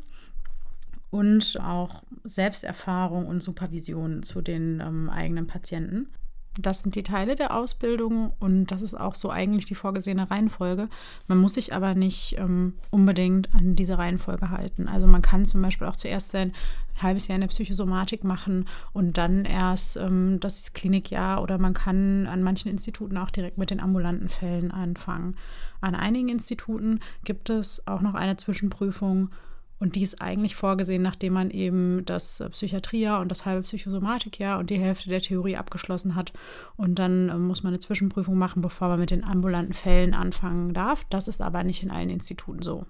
und 1.11 1.59
auch 1.61 2.03
Selbsterfahrung 2.23 3.27
und 3.27 3.41
Supervision 3.41 4.23
zu 4.23 4.41
den 4.41 4.81
ähm, 4.81 5.09
eigenen 5.09 5.47
Patienten. 5.47 6.07
Das 6.57 6.81
sind 6.81 6.95
die 6.95 7.03
Teile 7.03 7.35
der 7.35 7.55
Ausbildung 7.55 8.31
und 8.39 8.67
das 8.67 8.81
ist 8.81 8.93
auch 8.93 9.15
so 9.15 9.29
eigentlich 9.29 9.65
die 9.65 9.75
vorgesehene 9.75 10.31
Reihenfolge. 10.31 10.87
Man 11.27 11.37
muss 11.37 11.55
sich 11.55 11.73
aber 11.73 11.95
nicht 11.95 12.37
ähm, 12.39 12.75
unbedingt 12.91 13.53
an 13.53 13.75
diese 13.75 13.97
Reihenfolge 13.97 14.49
halten. 14.49 14.87
Also 14.87 15.05
man 15.05 15.21
kann 15.21 15.45
zum 15.45 15.61
Beispiel 15.61 15.87
auch 15.87 15.97
zuerst 15.97 16.29
sein 16.29 16.53
halbes 17.01 17.27
Jahr 17.27 17.35
in 17.35 17.41
der 17.41 17.49
Psychosomatik 17.49 18.23
machen 18.23 18.67
und 18.93 19.17
dann 19.17 19.43
erst 19.43 19.97
ähm, 19.97 20.39
das 20.39 20.71
Klinikjahr 20.71 21.41
oder 21.41 21.57
man 21.57 21.73
kann 21.73 22.27
an 22.27 22.41
manchen 22.41 22.71
Instituten 22.71 23.17
auch 23.17 23.31
direkt 23.31 23.57
mit 23.57 23.69
den 23.69 23.81
ambulanten 23.81 24.29
Fällen 24.29 24.71
anfangen. 24.71 25.35
An 25.81 25.93
einigen 25.93 26.29
Instituten 26.29 27.01
gibt 27.25 27.49
es 27.49 27.85
auch 27.85 28.01
noch 28.01 28.15
eine 28.15 28.37
Zwischenprüfung 28.37 29.29
und 29.77 29.95
die 29.95 30.03
ist 30.03 30.21
eigentlich 30.21 30.55
vorgesehen, 30.55 31.01
nachdem 31.01 31.33
man 31.33 31.51
eben 31.51 32.05
das 32.05 32.39
äh, 32.39 32.49
Psychiatria 32.49 33.19
und 33.19 33.29
das 33.29 33.45
halbe 33.45 33.63
Psychosomatikjahr 33.63 34.59
und 34.59 34.69
die 34.69 34.79
Hälfte 34.79 35.09
der 35.09 35.21
Theorie 35.21 35.57
abgeschlossen 35.57 36.15
hat. 36.15 36.31
Und 36.77 36.97
dann 36.97 37.29
äh, 37.29 37.37
muss 37.37 37.63
man 37.63 37.73
eine 37.73 37.79
Zwischenprüfung 37.79 38.37
machen, 38.37 38.61
bevor 38.61 38.87
man 38.87 38.99
mit 38.99 39.11
den 39.11 39.23
ambulanten 39.23 39.73
Fällen 39.73 40.13
anfangen 40.13 40.73
darf. 40.73 41.05
Das 41.09 41.27
ist 41.27 41.41
aber 41.41 41.63
nicht 41.63 41.83
in 41.83 41.91
allen 41.91 42.09
Instituten 42.09 42.61
so. 42.61 42.85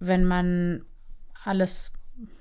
Wenn 0.00 0.24
man 0.24 0.82
alles 1.44 1.92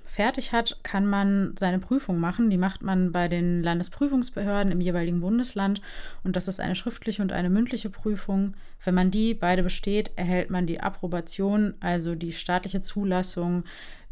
fertig 0.08 0.52
hat, 0.54 0.80
kann 0.84 1.06
man 1.06 1.54
seine 1.58 1.80
Prüfung 1.80 2.20
machen. 2.20 2.50
Die 2.50 2.58
macht 2.58 2.82
man 2.82 3.12
bei 3.12 3.28
den 3.28 3.62
Landesprüfungsbehörden 3.62 4.72
im 4.72 4.82
jeweiligen 4.82 5.22
Bundesland. 5.22 5.82
Und 6.24 6.36
das 6.36 6.48
ist 6.48 6.60
eine 6.60 6.76
schriftliche 6.76 7.22
und 7.22 7.32
eine 7.32 7.50
mündliche 7.50 7.90
Prüfung. 7.90 8.56
Wenn 8.84 8.96
man 8.96 9.12
die 9.12 9.34
beide 9.34 9.64
besteht, 9.64 10.12
erhält 10.16 10.50
man 10.50 10.66
die 10.66 10.80
Approbation, 10.80 11.76
also 11.80 12.16
die 12.16 12.32
staatliche 12.32 12.80
Zulassung, 12.80 13.64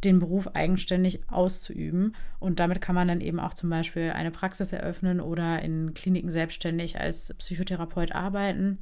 den 0.03 0.19
Beruf 0.19 0.47
eigenständig 0.53 1.21
auszuüben. 1.29 2.15
Und 2.39 2.59
damit 2.59 2.81
kann 2.81 2.95
man 2.95 3.07
dann 3.07 3.21
eben 3.21 3.39
auch 3.39 3.53
zum 3.53 3.69
Beispiel 3.69 4.11
eine 4.11 4.31
Praxis 4.31 4.73
eröffnen 4.73 5.19
oder 5.19 5.61
in 5.61 5.93
Kliniken 5.93 6.31
selbstständig 6.31 6.99
als 6.99 7.33
Psychotherapeut 7.33 8.13
arbeiten. 8.13 8.79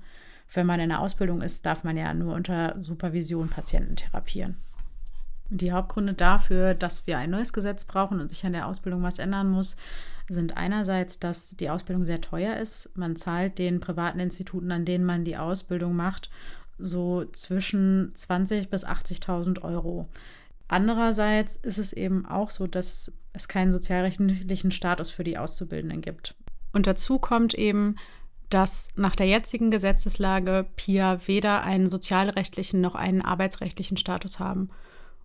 Wenn 0.53 0.67
man 0.67 0.79
in 0.79 0.89
der 0.89 0.99
Ausbildung 0.99 1.41
ist, 1.41 1.65
darf 1.65 1.83
man 1.83 1.97
ja 1.97 2.13
nur 2.13 2.35
unter 2.35 2.75
Supervision 2.81 3.49
Patienten 3.49 3.95
therapieren. 3.95 4.57
Die 5.55 5.71
Hauptgründe 5.71 6.13
dafür, 6.13 6.73
dass 6.73 7.05
wir 7.05 7.19
ein 7.19 7.29
neues 7.29 7.53
Gesetz 7.53 7.85
brauchen 7.85 8.19
und 8.19 8.29
sich 8.29 8.43
an 8.43 8.53
der 8.53 8.67
Ausbildung 8.67 9.03
was 9.03 9.19
ändern 9.19 9.49
muss, 9.49 9.75
sind 10.27 10.57
einerseits, 10.57 11.19
dass 11.19 11.55
die 11.55 11.69
Ausbildung 11.69 12.05
sehr 12.05 12.21
teuer 12.21 12.57
ist. 12.57 12.89
Man 12.95 13.15
zahlt 13.15 13.59
den 13.59 13.79
privaten 13.79 14.19
Instituten, 14.19 14.71
an 14.71 14.83
denen 14.83 15.05
man 15.05 15.25
die 15.25 15.37
Ausbildung 15.37 15.95
macht, 15.95 16.31
so 16.79 17.25
zwischen 17.25 18.11
20.000 18.15 18.69
bis 18.69 18.83
80.000 18.83 19.61
Euro. 19.61 20.07
Andererseits 20.67 21.57
ist 21.57 21.77
es 21.77 21.93
eben 21.93 22.25
auch 22.25 22.49
so, 22.49 22.65
dass 22.65 23.11
es 23.33 23.47
keinen 23.47 23.71
sozialrechtlichen 23.71 24.71
Status 24.71 25.11
für 25.11 25.23
die 25.23 25.37
Auszubildenden 25.37 26.01
gibt. 26.01 26.33
Und 26.71 26.87
dazu 26.87 27.19
kommt 27.19 27.53
eben, 27.53 27.97
dass 28.49 28.89
nach 28.95 29.15
der 29.15 29.27
jetzigen 29.27 29.69
Gesetzeslage 29.69 30.65
PIA 30.75 31.27
weder 31.27 31.63
einen 31.63 31.87
sozialrechtlichen 31.87 32.81
noch 32.81 32.95
einen 32.95 33.21
arbeitsrechtlichen 33.21 33.97
Status 33.97 34.39
haben. 34.39 34.69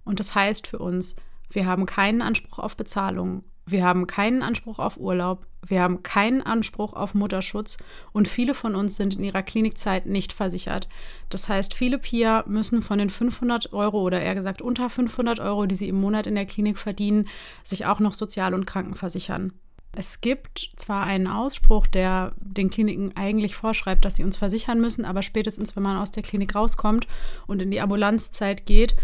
Und 0.09 0.21
das 0.21 0.35
heißt 0.35 0.67
für 0.67 0.79
uns, 0.79 1.17
wir 1.51 1.67
haben 1.67 1.85
keinen 1.85 2.23
Anspruch 2.23 2.59
auf 2.59 2.79
Bezahlung, 2.79 3.45
wir 3.67 3.85
haben 3.85 4.07
keinen 4.07 4.43
Anspruch 4.43 4.79
auf 4.79 4.97
Urlaub, 4.97 5.47
wir 5.67 5.83
haben 5.83 6.03
keinen 6.03 6.41
Anspruch 6.41 6.95
auf 6.95 7.15
Mutterschutz 7.15 7.77
und 8.13 8.27
viele 8.27 8.55
von 8.55 8.75
uns 8.75 8.97
sind 8.97 9.19
in 9.19 9.25
ihrer 9.25 9.43
Klinikzeit 9.43 10.07
nicht 10.07 10.33
versichert. 10.33 10.89
Das 11.29 11.51
heißt, 11.51 11.75
viele 11.75 11.99
PIA 11.99 12.45
müssen 12.47 12.81
von 12.81 12.99
den 12.99 13.11
500 13.11 13.75
Euro 13.75 14.01
oder 14.01 14.23
eher 14.23 14.35
gesagt 14.35 14.63
unter 14.63 14.89
500 14.89 15.41
Euro, 15.41 15.67
die 15.67 15.75
sie 15.75 15.91
im 15.91 16.01
Monat 16.01 16.27
in 16.27 16.37
der 16.37 16.47
Klinik 16.47 16.79
verdienen, 16.79 17.29
sich 17.63 17.85
auch 17.85 18.01
noch 18.01 18.15
Sozial- 18.15 18.55
und 18.55 18.65
Krankenversichern. 18.67 19.53
Es 19.93 20.23
gibt 20.23 20.71
zwar 20.77 21.03
einen 21.03 21.27
Ausspruch, 21.27 21.87
der 21.87 22.33
den 22.41 22.71
Kliniken 22.71 23.15
eigentlich 23.15 23.57
vorschreibt, 23.57 24.07
dass 24.07 24.17
sie 24.17 24.25
uns 24.25 24.39
versichern 24.39 24.81
müssen, 24.81 25.05
aber 25.05 25.23
spätestens, 25.23 25.77
wenn 25.77 25.83
man 25.83 25.99
aus 25.99 26.13
der 26.13 26.23
Klinik 26.23 26.55
rauskommt 26.55 27.07
und 27.47 27.61
in 27.61 27.71
die 27.71 27.81
Ambulanzzeit 27.83 28.65
geht 28.65 28.97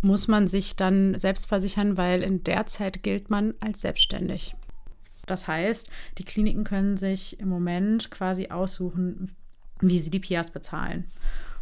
muss 0.00 0.28
man 0.28 0.48
sich 0.48 0.76
dann 0.76 1.18
selbst 1.18 1.46
versichern, 1.46 1.96
weil 1.96 2.22
in 2.22 2.44
der 2.44 2.66
Zeit 2.66 3.02
gilt 3.02 3.30
man 3.30 3.54
als 3.60 3.80
selbstständig. 3.80 4.54
Das 5.26 5.46
heißt, 5.46 5.88
die 6.18 6.24
Kliniken 6.24 6.64
können 6.64 6.96
sich 6.96 7.38
im 7.40 7.48
Moment 7.48 8.10
quasi 8.10 8.48
aussuchen, 8.48 9.34
wie 9.80 9.98
sie 9.98 10.10
die 10.10 10.20
PIAs 10.20 10.50
bezahlen. 10.50 11.04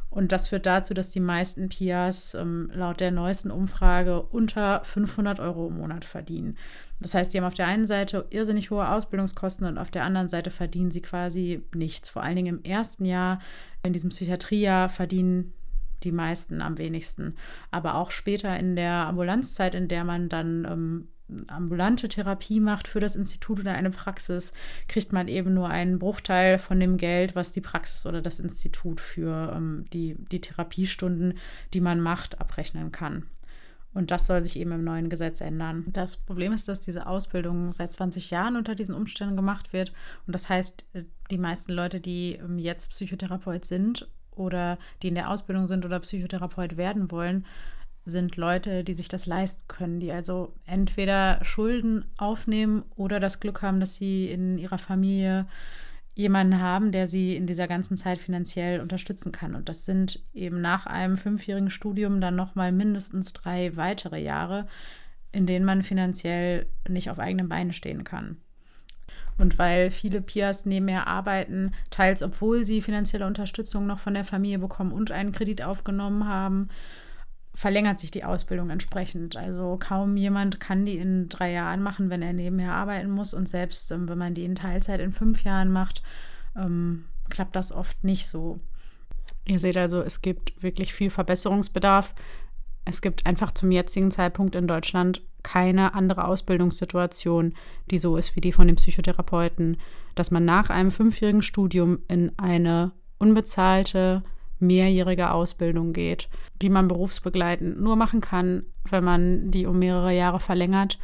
Und 0.08 0.32
das 0.32 0.48
führt 0.48 0.64
dazu, 0.64 0.94
dass 0.94 1.10
die 1.10 1.20
meisten 1.20 1.68
PIAs 1.68 2.34
ähm, 2.34 2.70
laut 2.72 3.00
der 3.00 3.10
neuesten 3.10 3.50
Umfrage 3.50 4.22
unter 4.22 4.82
500 4.84 5.40
Euro 5.40 5.68
im 5.68 5.76
Monat 5.76 6.04
verdienen. 6.04 6.56
Das 7.00 7.14
heißt, 7.14 7.34
die 7.34 7.38
haben 7.38 7.44
auf 7.44 7.54
der 7.54 7.66
einen 7.66 7.84
Seite 7.84 8.26
irrsinnig 8.30 8.70
hohe 8.70 8.88
Ausbildungskosten 8.88 9.66
und 9.66 9.76
auf 9.76 9.90
der 9.90 10.04
anderen 10.04 10.30
Seite 10.30 10.50
verdienen 10.50 10.90
sie 10.90 11.02
quasi 11.02 11.62
nichts. 11.74 12.08
Vor 12.08 12.22
allen 12.22 12.36
Dingen 12.36 12.58
im 12.58 12.64
ersten 12.64 13.04
Jahr, 13.04 13.40
in 13.82 13.92
diesem 13.92 14.08
Psychiatriejahr, 14.08 14.88
verdienen 14.88 15.52
die 16.02 16.12
meisten 16.12 16.60
am 16.60 16.78
wenigsten. 16.78 17.36
Aber 17.70 17.96
auch 17.96 18.10
später 18.10 18.58
in 18.58 18.76
der 18.76 19.06
Ambulanzzeit, 19.06 19.74
in 19.74 19.88
der 19.88 20.04
man 20.04 20.28
dann 20.28 20.64
ähm, 20.64 21.08
ambulante 21.48 22.08
Therapie 22.08 22.60
macht 22.60 22.88
für 22.88 23.00
das 23.00 23.16
Institut 23.16 23.60
oder 23.60 23.72
eine 23.72 23.90
Praxis, 23.90 24.52
kriegt 24.88 25.12
man 25.12 25.28
eben 25.28 25.54
nur 25.54 25.68
einen 25.68 25.98
Bruchteil 25.98 26.58
von 26.58 26.78
dem 26.78 26.96
Geld, 26.96 27.34
was 27.34 27.52
die 27.52 27.60
Praxis 27.60 28.06
oder 28.06 28.22
das 28.22 28.38
Institut 28.38 29.00
für 29.00 29.52
ähm, 29.54 29.86
die, 29.92 30.16
die 30.30 30.40
Therapiestunden, 30.40 31.34
die 31.74 31.80
man 31.80 32.00
macht, 32.00 32.40
abrechnen 32.40 32.92
kann. 32.92 33.26
Und 33.92 34.10
das 34.10 34.26
soll 34.26 34.42
sich 34.42 34.58
eben 34.58 34.72
im 34.72 34.84
neuen 34.84 35.08
Gesetz 35.08 35.40
ändern. 35.40 35.86
Das 35.88 36.18
Problem 36.18 36.52
ist, 36.52 36.68
dass 36.68 36.82
diese 36.82 37.06
Ausbildung 37.06 37.72
seit 37.72 37.94
20 37.94 38.30
Jahren 38.30 38.56
unter 38.56 38.74
diesen 38.74 38.94
Umständen 38.94 39.36
gemacht 39.36 39.72
wird. 39.72 39.94
Und 40.26 40.34
das 40.34 40.50
heißt, 40.50 40.84
äh, 40.92 41.04
die 41.30 41.38
meisten 41.38 41.72
Leute, 41.72 41.98
die 41.98 42.34
ähm, 42.34 42.58
jetzt 42.58 42.90
Psychotherapeut 42.90 43.64
sind 43.64 44.06
oder 44.36 44.78
die 45.02 45.08
in 45.08 45.14
der 45.14 45.30
Ausbildung 45.30 45.66
sind 45.66 45.84
oder 45.84 46.00
Psychotherapeut 46.00 46.76
werden 46.76 47.10
wollen, 47.10 47.46
sind 48.04 48.36
Leute, 48.36 48.84
die 48.84 48.94
sich 48.94 49.08
das 49.08 49.26
leisten 49.26 49.64
können, 49.66 49.98
die 49.98 50.12
also 50.12 50.54
entweder 50.64 51.44
Schulden 51.44 52.04
aufnehmen 52.16 52.84
oder 52.94 53.18
das 53.18 53.40
Glück 53.40 53.62
haben, 53.62 53.80
dass 53.80 53.96
sie 53.96 54.30
in 54.30 54.58
ihrer 54.58 54.78
Familie 54.78 55.46
jemanden 56.14 56.60
haben, 56.60 56.92
der 56.92 57.06
sie 57.06 57.36
in 57.36 57.46
dieser 57.46 57.68
ganzen 57.68 57.96
Zeit 57.96 58.18
finanziell 58.18 58.80
unterstützen 58.80 59.32
kann. 59.32 59.54
Und 59.54 59.68
das 59.68 59.84
sind 59.84 60.24
eben 60.32 60.60
nach 60.60 60.86
einem 60.86 61.18
fünfjährigen 61.18 61.68
Studium 61.68 62.20
dann 62.20 62.36
nochmal 62.36 62.72
mindestens 62.72 63.34
drei 63.34 63.76
weitere 63.76 64.22
Jahre, 64.22 64.66
in 65.32 65.44
denen 65.44 65.66
man 65.66 65.82
finanziell 65.82 66.66
nicht 66.88 67.10
auf 67.10 67.18
eigenen 67.18 67.48
Beinen 67.48 67.72
stehen 67.72 68.04
kann. 68.04 68.38
Und 69.38 69.58
weil 69.58 69.90
viele 69.90 70.20
Pias 70.20 70.64
nebenher 70.64 71.06
arbeiten, 71.06 71.72
teils 71.90 72.22
obwohl 72.22 72.64
sie 72.64 72.80
finanzielle 72.80 73.26
Unterstützung 73.26 73.86
noch 73.86 73.98
von 73.98 74.14
der 74.14 74.24
Familie 74.24 74.58
bekommen 74.58 74.92
und 74.92 75.10
einen 75.10 75.32
Kredit 75.32 75.62
aufgenommen 75.62 76.26
haben, 76.26 76.68
verlängert 77.56 77.98
sich 77.98 78.10
die 78.10 78.24
Ausbildung 78.24 78.70
entsprechend. 78.70 79.36
Also 79.36 79.78
kaum 79.78 80.16
jemand 80.16 80.60
kann 80.60 80.84
die 80.84 80.98
in 80.98 81.28
drei 81.28 81.52
Jahren 81.52 81.82
machen, 81.82 82.10
wenn 82.10 82.22
er 82.22 82.34
nebenher 82.34 82.72
arbeiten 82.72 83.10
muss. 83.10 83.34
Und 83.34 83.48
selbst 83.48 83.90
ähm, 83.90 84.08
wenn 84.08 84.18
man 84.18 84.34
die 84.34 84.44
in 84.44 84.54
Teilzeit 84.54 85.00
in 85.00 85.12
fünf 85.12 85.42
Jahren 85.42 85.72
macht, 85.72 86.02
ähm, 86.54 87.06
klappt 87.30 87.56
das 87.56 87.72
oft 87.72 88.04
nicht 88.04 88.26
so. 88.26 88.58
Ihr 89.46 89.58
seht 89.58 89.76
also, 89.76 90.02
es 90.02 90.20
gibt 90.20 90.62
wirklich 90.62 90.92
viel 90.92 91.08
Verbesserungsbedarf. 91.08 92.14
Es 92.84 93.00
gibt 93.00 93.26
einfach 93.26 93.52
zum 93.52 93.70
jetzigen 93.70 94.10
Zeitpunkt 94.10 94.54
in 94.54 94.66
Deutschland 94.66 95.22
keine 95.46 95.94
andere 95.94 96.26
Ausbildungssituation, 96.26 97.54
die 97.88 97.98
so 97.98 98.16
ist 98.16 98.34
wie 98.34 98.40
die 98.40 98.50
von 98.50 98.66
dem 98.66 98.74
Psychotherapeuten, 98.74 99.76
dass 100.16 100.32
man 100.32 100.44
nach 100.44 100.70
einem 100.70 100.90
fünfjährigen 100.90 101.42
Studium 101.42 102.00
in 102.08 102.32
eine 102.36 102.90
unbezahlte 103.18 104.24
mehrjährige 104.58 105.30
Ausbildung 105.30 105.92
geht, 105.92 106.28
die 106.62 106.68
man 106.68 106.88
berufsbegleitend 106.88 107.80
nur 107.80 107.94
machen 107.94 108.20
kann, 108.20 108.64
wenn 108.90 109.04
man 109.04 109.52
die 109.52 109.66
um 109.66 109.78
mehrere 109.78 110.12
Jahre 110.12 110.40
verlängert 110.40 110.98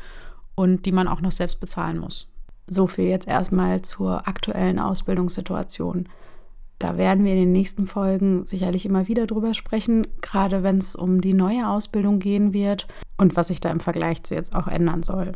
und 0.56 0.86
die 0.86 0.92
man 0.92 1.06
auch 1.06 1.20
noch 1.20 1.30
selbst 1.30 1.60
bezahlen 1.60 1.98
muss. 1.98 2.26
So 2.66 2.88
viel 2.88 3.04
jetzt 3.04 3.28
erstmal 3.28 3.82
zur 3.82 4.26
aktuellen 4.26 4.80
Ausbildungssituation. 4.80 6.08
Da 6.82 6.96
werden 6.96 7.24
wir 7.24 7.34
in 7.34 7.38
den 7.38 7.52
nächsten 7.52 7.86
Folgen 7.86 8.44
sicherlich 8.44 8.84
immer 8.86 9.06
wieder 9.06 9.28
drüber 9.28 9.54
sprechen, 9.54 10.04
gerade 10.20 10.64
wenn 10.64 10.78
es 10.78 10.96
um 10.96 11.20
die 11.20 11.32
neue 11.32 11.68
Ausbildung 11.68 12.18
gehen 12.18 12.52
wird 12.52 12.88
und 13.16 13.36
was 13.36 13.46
sich 13.46 13.60
da 13.60 13.70
im 13.70 13.78
Vergleich 13.78 14.24
zu 14.24 14.34
jetzt 14.34 14.52
auch 14.52 14.66
ändern 14.66 15.04
soll. 15.04 15.34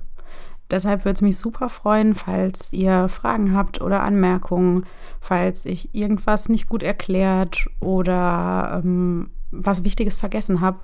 Deshalb 0.73 1.05
würde 1.05 1.15
es 1.15 1.23
mich 1.23 1.39
super 1.39 1.69
freuen, 1.69 2.17
falls 2.17 2.73
ihr 2.73 3.09
Fragen 3.09 3.55
habt 3.55 3.81
oder 3.81 4.03
Anmerkungen, 4.03 4.87
falls 5.21 5.65
ich 5.67 5.95
irgendwas 5.95 6.49
nicht 6.49 6.69
gut 6.69 6.83
erklärt 6.83 7.69
oder 7.79 8.83
ähm, 8.85 9.31
was 9.53 9.85
Wichtiges 9.85 10.17
vergessen 10.17 10.61
habe, 10.61 10.81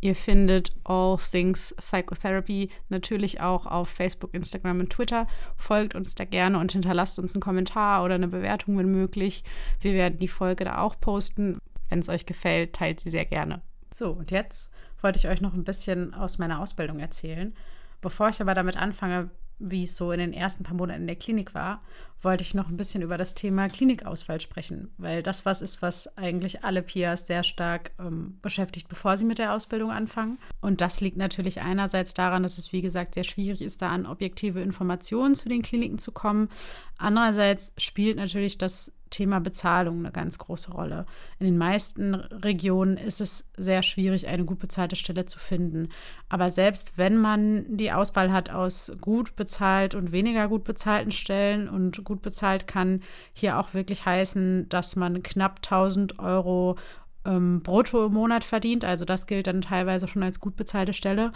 Ihr 0.02 0.16
findet 0.16 0.73
All 0.82 1.16
Things 1.16 1.76
Psychotherapy 1.78 2.71
natürlich 2.88 3.40
auch 3.40 3.66
auf 3.66 3.88
Facebook, 3.88 4.35
Instagram 4.35 4.80
und 4.80 4.90
Twitter. 4.90 5.28
Folgt 5.56 5.94
uns 5.94 6.16
da 6.16 6.25
gerne 6.25 6.59
und 6.59 6.73
hinterlasst 6.73 7.21
uns 7.21 7.35
einen 7.35 7.40
Kommentar 7.40 8.02
oder 8.04 8.16
eine 8.16 8.26
Bewertung, 8.26 8.76
wenn 8.76 8.90
möglich. 8.90 9.44
Wir 9.80 9.94
werden 9.94 10.18
die 10.18 10.26
Folge 10.26 10.64
da 10.64 10.78
auch 10.78 11.00
posten. 11.00 11.59
Wenn 11.88 12.00
es 12.00 12.09
euch 12.09 12.26
gefällt, 12.26 12.73
teilt 12.73 12.99
sie 12.99 13.11
sehr 13.11 13.25
gerne. 13.25 13.62
So, 13.94 14.11
und 14.11 14.32
jetzt 14.32 14.73
wollte 15.02 15.21
ich 15.21 15.28
euch 15.28 15.40
noch 15.40 15.54
ein 15.54 15.62
bisschen 15.62 16.14
aus 16.14 16.37
meiner 16.37 16.61
Ausbildung 16.61 16.99
erzählen. 16.99 17.54
Bevor 18.00 18.28
ich 18.28 18.40
aber 18.40 18.54
damit 18.54 18.76
anfange, 18.76 19.30
wie 19.62 19.85
es 19.85 19.97
so 19.97 20.12
in 20.12 20.21
den 20.21 20.33
ersten 20.33 20.64
paar 20.64 20.76
Monaten 20.76 21.02
in 21.02 21.07
der 21.07 21.16
Klinik 21.16 21.54
war, 21.54 21.83
wollte 22.23 22.42
ich 22.42 22.54
noch 22.54 22.69
ein 22.69 22.76
bisschen 22.76 23.02
über 23.02 23.19
das 23.19 23.35
Thema 23.35 23.69
Klinikausfall 23.69 24.40
sprechen, 24.40 24.92
weil 24.97 25.23
das 25.23 25.45
was 25.45 25.61
ist, 25.61 25.83
was 25.83 26.16
eigentlich 26.16 26.64
alle 26.64 26.83
PIAs 26.83 27.26
sehr 27.26 27.42
stark 27.42 27.90
ähm, 27.99 28.38
beschäftigt, 28.42 28.88
bevor 28.88 29.16
sie 29.16 29.25
mit 29.25 29.38
der 29.38 29.54
Ausbildung 29.54 29.90
anfangen. 29.90 30.38
Und 30.61 30.81
das 30.81 31.00
liegt 31.00 31.16
natürlich 31.16 31.61
einerseits 31.61 32.14
daran, 32.14 32.42
dass 32.42 32.59
es, 32.59 32.73
wie 32.73 32.83
gesagt, 32.83 33.14
sehr 33.14 33.25
schwierig 33.25 33.62
ist, 33.62 33.83
da 33.83 33.88
an 33.88 34.07
objektive 34.07 34.61
Informationen 34.61 35.35
zu 35.35 35.49
den 35.49 35.62
Kliniken 35.62 35.99
zu 35.99 36.12
kommen. 36.12 36.49
Andererseits 36.97 37.73
spielt 37.76 38.16
natürlich 38.16 38.59
das 38.59 38.92
Thema 39.12 39.38
Bezahlung 39.38 40.00
eine 40.00 40.11
ganz 40.11 40.38
große 40.38 40.73
Rolle. 40.73 41.07
In 41.38 41.47
den 41.47 41.57
meisten 41.57 42.14
Regionen 42.14 42.97
ist 42.97 43.21
es 43.21 43.49
sehr 43.57 43.85
schwierig, 43.85 44.26
eine 44.26 44.45
gut 44.45 44.59
bezahlte 44.59 44.97
Stelle 44.97 45.26
zu 45.26 45.38
finden. 45.38 45.90
Aber 46.28 46.49
selbst 46.49 46.99
wenn 46.99 47.16
man 47.16 47.64
die 47.69 47.92
Auswahl 47.92 48.33
hat 48.33 48.50
aus 48.50 48.92
gut 49.00 49.37
bezahlt 49.37 49.95
und 49.95 50.11
weniger 50.11 50.49
gut 50.49 50.64
bezahlten 50.64 51.12
Stellen 51.12 51.69
und 51.69 52.02
gut 52.02 52.23
bezahlt 52.23 52.66
kann 52.66 53.02
hier 53.33 53.59
auch 53.59 53.75
wirklich 53.75 54.04
heißen, 54.04 54.69
dass 54.69 54.97
man 54.97 55.23
knapp 55.23 55.59
1000 55.59 56.19
Euro 56.19 56.76
ähm, 57.25 57.62
brutto 57.62 58.07
im 58.07 58.14
Monat 58.14 58.42
verdient. 58.42 58.85
Also 58.85 59.04
das 59.04 59.26
gilt 59.26 59.47
dann 59.47 59.62
teilweise 59.62 60.09
schon 60.09 60.25
als 60.25 60.40
gut 60.40 60.57
bezahlte 60.57 60.92
Stelle 60.92 61.33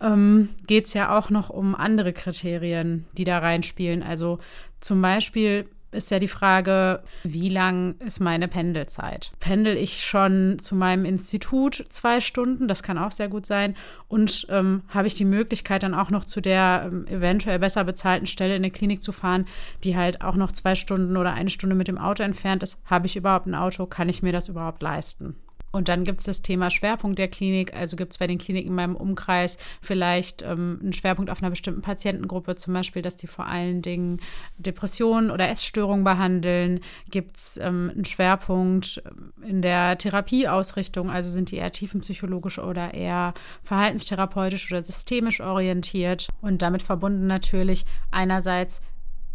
ähm, 0.00 0.48
geht 0.66 0.86
es 0.86 0.94
ja 0.94 1.16
auch 1.16 1.30
noch 1.30 1.50
um 1.50 1.74
andere 1.74 2.12
Kriterien, 2.12 3.06
die 3.12 3.24
da 3.24 3.38
reinspielen. 3.38 4.02
Also 4.02 4.38
zum 4.80 5.02
Beispiel 5.02 5.68
ist 5.92 6.10
ja 6.10 6.18
die 6.18 6.28
Frage, 6.28 7.02
wie 7.22 7.48
lang 7.48 7.96
ist 7.98 8.20
meine 8.20 8.48
Pendelzeit? 8.48 9.32
Pendel 9.40 9.76
ich 9.76 10.04
schon 10.04 10.58
zu 10.58 10.74
meinem 10.74 11.04
Institut 11.04 11.84
zwei 11.88 12.20
Stunden? 12.20 12.68
Das 12.68 12.82
kann 12.82 12.98
auch 12.98 13.12
sehr 13.12 13.28
gut 13.28 13.46
sein. 13.46 13.74
Und 14.08 14.46
ähm, 14.50 14.82
habe 14.88 15.06
ich 15.06 15.14
die 15.14 15.24
Möglichkeit, 15.24 15.82
dann 15.82 15.94
auch 15.94 16.10
noch 16.10 16.24
zu 16.24 16.40
der 16.40 16.84
ähm, 16.86 17.06
eventuell 17.08 17.58
besser 17.58 17.84
bezahlten 17.84 18.26
Stelle 18.26 18.56
in 18.56 18.62
der 18.62 18.70
Klinik 18.70 19.02
zu 19.02 19.12
fahren, 19.12 19.46
die 19.84 19.96
halt 19.96 20.22
auch 20.22 20.36
noch 20.36 20.52
zwei 20.52 20.74
Stunden 20.74 21.16
oder 21.16 21.34
eine 21.34 21.50
Stunde 21.50 21.74
mit 21.76 21.88
dem 21.88 21.98
Auto 21.98 22.22
entfernt 22.22 22.62
ist? 22.62 22.78
Habe 22.84 23.06
ich 23.06 23.16
überhaupt 23.16 23.46
ein 23.46 23.54
Auto? 23.54 23.86
Kann 23.86 24.08
ich 24.08 24.22
mir 24.22 24.32
das 24.32 24.48
überhaupt 24.48 24.82
leisten? 24.82 25.36
Und 25.72 25.88
dann 25.88 26.04
gibt 26.04 26.20
es 26.20 26.26
das 26.26 26.42
Thema 26.42 26.70
Schwerpunkt 26.70 27.18
der 27.18 27.28
Klinik. 27.28 27.74
Also 27.74 27.96
gibt 27.96 28.12
es 28.12 28.18
bei 28.18 28.26
den 28.26 28.38
Kliniken 28.38 28.68
in 28.68 28.74
meinem 28.74 28.96
Umkreis 28.96 29.56
vielleicht 29.80 30.42
ähm, 30.42 30.78
einen 30.82 30.92
Schwerpunkt 30.92 31.30
auf 31.30 31.42
einer 31.42 31.50
bestimmten 31.50 31.82
Patientengruppe, 31.82 32.56
zum 32.56 32.74
Beispiel, 32.74 33.02
dass 33.02 33.16
die 33.16 33.26
vor 33.26 33.46
allen 33.46 33.82
Dingen 33.82 34.20
Depressionen 34.58 35.30
oder 35.30 35.48
Essstörungen 35.48 36.04
behandeln. 36.04 36.80
Gibt 37.10 37.36
es 37.36 37.56
ähm, 37.56 37.90
einen 37.94 38.04
Schwerpunkt 38.04 39.02
ähm, 39.06 39.32
in 39.46 39.62
der 39.62 39.96
Therapieausrichtung? 39.96 41.10
Also 41.10 41.30
sind 41.30 41.50
die 41.50 41.56
eher 41.56 41.72
tiefenpsychologisch 41.72 42.58
oder 42.58 42.94
eher 42.94 43.34
verhaltenstherapeutisch 43.62 44.70
oder 44.70 44.82
systemisch 44.82 45.40
orientiert? 45.40 46.28
Und 46.40 46.62
damit 46.62 46.82
verbunden 46.82 47.26
natürlich 47.26 47.86
einerseits 48.10 48.80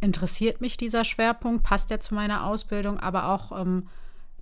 interessiert 0.02 0.62
mich 0.62 0.78
dieser 0.78 1.06
Schwerpunkt, 1.06 1.64
passt 1.64 1.90
er 1.92 2.00
zu 2.00 2.14
meiner 2.14 2.46
Ausbildung, 2.46 3.00
aber 3.00 3.30
auch 3.30 3.60
ähm, 3.60 3.88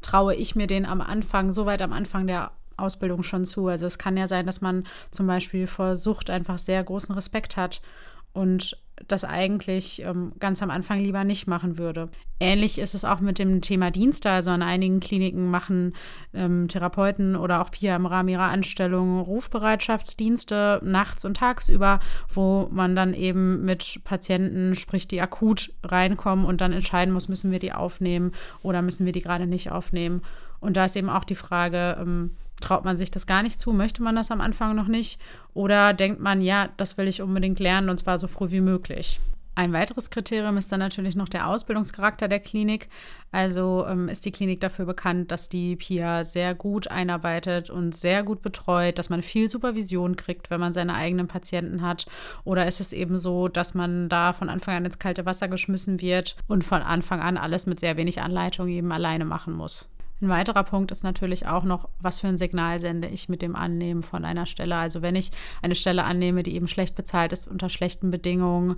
traue 0.04 0.36
ich 0.36 0.56
mir 0.56 0.68
den 0.68 0.86
am 0.86 1.02
Anfang, 1.02 1.52
so 1.52 1.66
weit 1.66 1.82
am 1.82 1.94
Anfang 1.94 2.28
der 2.28 2.52
Ausbildung 2.78 3.24
schon 3.24 3.46
zu. 3.46 3.68
Also 3.68 3.86
es 3.88 3.98
kann 3.98 4.18
ja 4.18 4.28
sein, 4.28 4.46
dass 4.46 4.62
man 4.62 4.86
zum 5.10 5.26
Beispiel 5.26 5.68
vor 5.68 5.96
Sucht 5.96 6.30
einfach 6.30 6.58
sehr 6.58 6.84
großen 6.84 7.16
Respekt 7.16 7.58
hat 7.58 7.82
und 8.34 8.78
das 9.08 9.24
eigentlich 9.24 10.02
ähm, 10.04 10.34
ganz 10.40 10.62
am 10.62 10.70
Anfang 10.70 11.00
lieber 11.00 11.24
nicht 11.24 11.48
machen 11.48 11.78
würde. 11.78 12.10
Ähnlich 12.40 12.80
ist 12.80 12.94
es 12.94 13.06
auch 13.06 13.20
mit 13.20 13.40
dem 13.40 13.62
Thema 13.62 13.92
Dienste. 13.92 14.30
Also 14.30 14.52
an 14.52 14.62
einigen 14.62 15.00
Kliniken 15.00 15.50
machen 15.50 15.94
ähm, 16.34 16.68
Therapeuten 16.68 17.36
oder 17.36 17.62
auch 17.62 17.72
PIA 17.72 17.96
im 17.96 18.06
Rahmen 18.06 18.30
ihrer 18.30 18.50
Anstellung 18.50 19.20
Rufbereitschaftsdienste 19.22 20.82
nachts 20.84 21.26
und 21.26 21.38
tagsüber, 21.38 22.00
wo 22.30 22.68
man 22.72 22.96
dann 22.96 23.14
eben 23.14 23.64
mit 23.64 24.02
Patienten 24.04 24.76
spricht, 24.76 25.12
die 25.12 25.22
akut 25.22 25.72
reinkommen 25.84 26.46
und 26.46 26.62
dann 26.62 26.74
entscheiden 26.74 27.14
muss, 27.14 27.30
müssen 27.30 27.52
wir 27.52 27.60
die 27.60 27.74
aufnehmen 27.74 28.32
oder 28.62 28.82
müssen 28.82 29.06
wir 29.06 29.14
die 29.14 29.22
gerade 29.22 29.48
nicht 29.48 29.72
aufnehmen. 29.72 30.22
Und 30.60 30.78
da 30.78 30.86
ist 30.86 30.96
eben 30.96 31.10
auch 31.10 31.26
die 31.26 31.36
Frage, 31.36 31.98
ähm, 32.00 32.32
traut 32.64 32.86
man 32.86 32.98
sich 32.98 33.12
das 33.12 33.28
gar 33.28 33.44
nicht 33.44 33.60
zu? 33.60 33.74
Möchte 33.74 34.02
man 34.02 34.16
das 34.16 34.32
am 34.32 34.42
Anfang 34.42 34.76
noch 34.76 34.88
nicht? 34.88 35.20
Oder 35.54 35.94
denkt 35.94 36.20
man, 36.20 36.42
ja, 36.42 36.70
das 36.78 36.98
will 36.98 37.08
ich 37.08 37.22
unbedingt 37.22 37.60
lernen 37.60 37.90
und 37.90 38.00
zwar 38.00 38.18
so 38.18 38.28
früh 38.28 38.52
wie 38.52 38.62
möglich? 38.62 39.20
Ein 39.56 39.72
weiteres 39.72 40.10
Kriterium 40.10 40.58
ist 40.58 40.72
dann 40.72 40.80
natürlich 40.80 41.16
noch 41.16 41.30
der 41.30 41.48
Ausbildungscharakter 41.48 42.28
der 42.28 42.40
Klinik. 42.40 42.90
Also 43.32 43.86
ähm, 43.88 44.10
ist 44.10 44.26
die 44.26 44.32
Klinik 44.32 44.60
dafür 44.62 44.86
bekannt, 44.86 45.32
dass 45.32 45.48
die 45.48 45.76
PIA 45.76 46.24
sehr 46.24 46.56
gut 46.56 46.88
einarbeitet 46.88 47.70
und 47.70 47.94
sehr 47.94 48.24
gut 48.24 48.42
betreut, 48.42 48.98
dass 48.98 49.12
man 49.12 49.22
viel 49.22 49.50
Supervision 49.50 50.16
kriegt, 50.16 50.50
wenn 50.50 50.60
man 50.60 50.74
seine 50.74 50.96
eigenen 50.96 51.28
Patienten 51.28 51.84
hat. 51.84 52.08
Oder 52.46 52.68
ist 52.68 52.82
es 52.82 52.94
eben 52.94 53.20
so, 53.20 53.48
dass 53.48 53.76
man 53.76 54.10
da 54.10 54.34
von 54.34 54.50
Anfang 54.50 54.76
an 54.76 54.86
ins 54.86 54.98
kalte 54.98 55.28
Wasser 55.28 55.48
geschmissen 55.48 56.02
wird 56.02 56.36
und 56.48 56.64
von 56.64 56.82
Anfang 56.82 57.20
an 57.20 57.38
alles 57.38 57.68
mit 57.68 57.80
sehr 57.80 57.96
wenig 57.96 58.22
Anleitung 58.22 58.68
eben 58.70 58.92
alleine 58.92 59.26
machen 59.26 59.54
muss? 59.54 59.88
Ein 60.24 60.30
weiterer 60.30 60.64
Punkt 60.64 60.90
ist 60.92 61.04
natürlich 61.04 61.48
auch 61.48 61.66
noch, 61.66 61.90
was 62.00 62.22
für 62.22 62.30
ein 62.30 62.38
Signal 62.38 62.80
sende 62.80 63.10
ich 63.10 63.28
mit 63.28 63.42
dem 63.42 63.58
Annehmen 63.58 64.04
von 64.04 64.24
einer 64.24 64.46
Stelle. 64.46 64.78
Also 64.78 65.02
wenn 65.02 65.18
ich 65.18 65.32
eine 65.62 65.76
Stelle 65.76 66.06
annehme, 66.06 66.44
die 66.44 66.56
eben 66.56 66.70
schlecht 66.70 66.96
bezahlt 66.96 67.34
ist, 67.34 67.46
unter 67.46 67.70
schlechten 67.70 68.10
Bedingungen, 68.10 68.78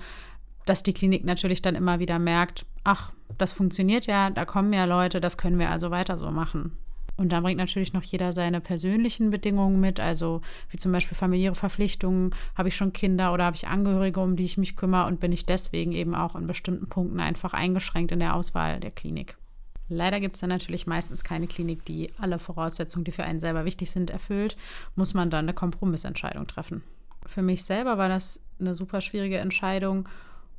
dass 0.66 0.82
die 0.82 0.94
Klinik 0.94 1.24
natürlich 1.24 1.62
dann 1.62 1.76
immer 1.76 2.00
wieder 2.00 2.18
merkt, 2.18 2.66
ach, 2.84 3.12
das 3.38 3.54
funktioniert 3.54 4.08
ja, 4.08 4.32
da 4.32 4.44
kommen 4.44 4.74
ja 4.74 4.86
Leute, 4.86 5.22
das 5.22 5.38
können 5.38 5.60
wir 5.60 5.70
also 5.70 5.92
weiter 5.92 6.18
so 6.18 6.32
machen. 6.32 6.76
Und 7.16 7.32
da 7.32 7.42
bringt 7.42 7.60
natürlich 7.60 7.94
noch 7.94 8.04
jeder 8.04 8.34
seine 8.34 8.60
persönlichen 8.60 9.30
Bedingungen 9.30 9.80
mit, 9.80 10.00
also 10.00 10.42
wie 10.72 10.78
zum 10.78 10.92
Beispiel 10.92 11.16
familiäre 11.16 11.54
Verpflichtungen, 11.54 12.34
habe 12.56 12.70
ich 12.70 12.76
schon 12.76 12.92
Kinder 12.92 13.32
oder 13.32 13.46
habe 13.46 13.56
ich 13.56 13.68
Angehörige, 13.68 14.20
um 14.20 14.36
die 14.36 14.46
ich 14.46 14.58
mich 14.58 14.76
kümmere 14.76 15.06
und 15.06 15.20
bin 15.20 15.32
ich 15.32 15.46
deswegen 15.46 15.92
eben 15.92 16.16
auch 16.16 16.36
in 16.36 16.48
bestimmten 16.48 16.90
Punkten 16.90 17.20
einfach 17.20 17.54
eingeschränkt 17.54 18.12
in 18.12 18.20
der 18.20 18.36
Auswahl 18.36 18.80
der 18.80 18.90
Klinik. 18.90 19.38
Leider 19.88 20.20
gibt 20.20 20.36
es 20.36 20.42
dann 20.42 20.50
natürlich 20.50 20.88
meistens 20.88 21.24
keine 21.24 21.48
Klinik, 21.48 21.86
die 21.86 22.12
alle 22.18 22.40
Voraussetzungen, 22.40 23.06
die 23.06 23.12
für 23.12 23.24
einen 23.24 23.40
selber 23.40 23.66
wichtig 23.66 23.92
sind, 23.92 24.10
erfüllt. 24.10 24.58
Muss 24.96 25.14
man 25.14 25.30
dann 25.30 25.46
eine 25.46 25.54
Kompromissentscheidung 25.54 26.48
treffen. 26.48 26.84
Für 27.26 27.42
mich 27.42 27.64
selber 27.64 27.98
war 27.98 28.10
das 28.10 28.42
eine 28.60 28.76
super 28.76 29.02
schwierige 29.02 29.38
Entscheidung 29.38 30.08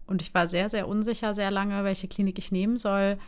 und 0.07 0.23
ich 0.23 0.33
war 0.35 0.49
sehr, 0.49 0.69
sehr 0.69 0.89
unsicher 0.89 1.35
sehr 1.35 1.51
lange, 1.51 1.83
welche 1.85 2.09
Klinik 2.09 2.39
ich 2.39 2.53
nehmen 2.53 2.77
soll. 2.77 3.19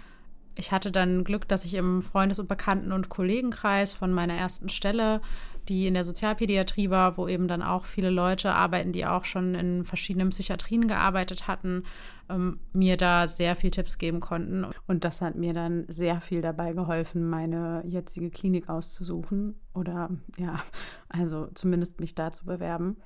Ich 0.59 0.73
hatte 0.73 0.91
dann 0.91 1.25
Glück, 1.25 1.49
dass 1.49 1.65
ich 1.65 1.75
im 1.75 2.03
Freundes- 2.03 2.39
und 2.39 2.49
Bekannten- 2.49 2.93
und 2.93 3.09
Kollegenkreis 3.09 3.95
von 3.95 4.13
meiner 4.13 4.35
ersten 4.35 4.69
Stelle 4.69 5.21
die 5.69 5.87
in 5.87 5.95
der 5.95 6.05
Sozialpädiatrie 6.05 6.91
war, 6.91 7.17
wo 7.17 7.29
eben 7.29 7.47
dann 7.47 7.63
auch 7.63 7.85
viele 7.85 8.11
Leute 8.11 8.53
arbeiten, 8.53 8.93
die 8.93 9.07
auch 9.07 9.25
schon 9.25 9.55
in 9.55 9.85
verschiedenen 9.85 10.31
Psychiatrien 10.31 10.89
gearbeitet 10.89 11.47
hatten, 11.47 11.85
ähm, 12.29 12.61
mir 12.73 12.97
da 12.97 13.29
sehr 13.29 13.55
viel 13.55 13.71
Tipps 13.71 13.99
geben 13.99 14.21
konnten. 14.21 14.67
Und 14.87 15.05
das 15.05 15.21
hat 15.21 15.35
mir 15.35 15.53
dann 15.53 15.85
sehr 15.89 16.21
viel 16.21 16.41
dabei 16.41 16.73
geholfen, 16.73 17.29
meine 17.29 17.83
jetzige 17.87 18.31
Klinik 18.31 18.69
auszusuchen 18.69 19.57
oder 19.75 20.11
ja, 20.39 20.63
also 21.09 21.49
zumindest 21.55 22.01
mich 22.01 22.15
da 22.15 22.33
zu 22.33 22.47
bewerben. 22.47 22.97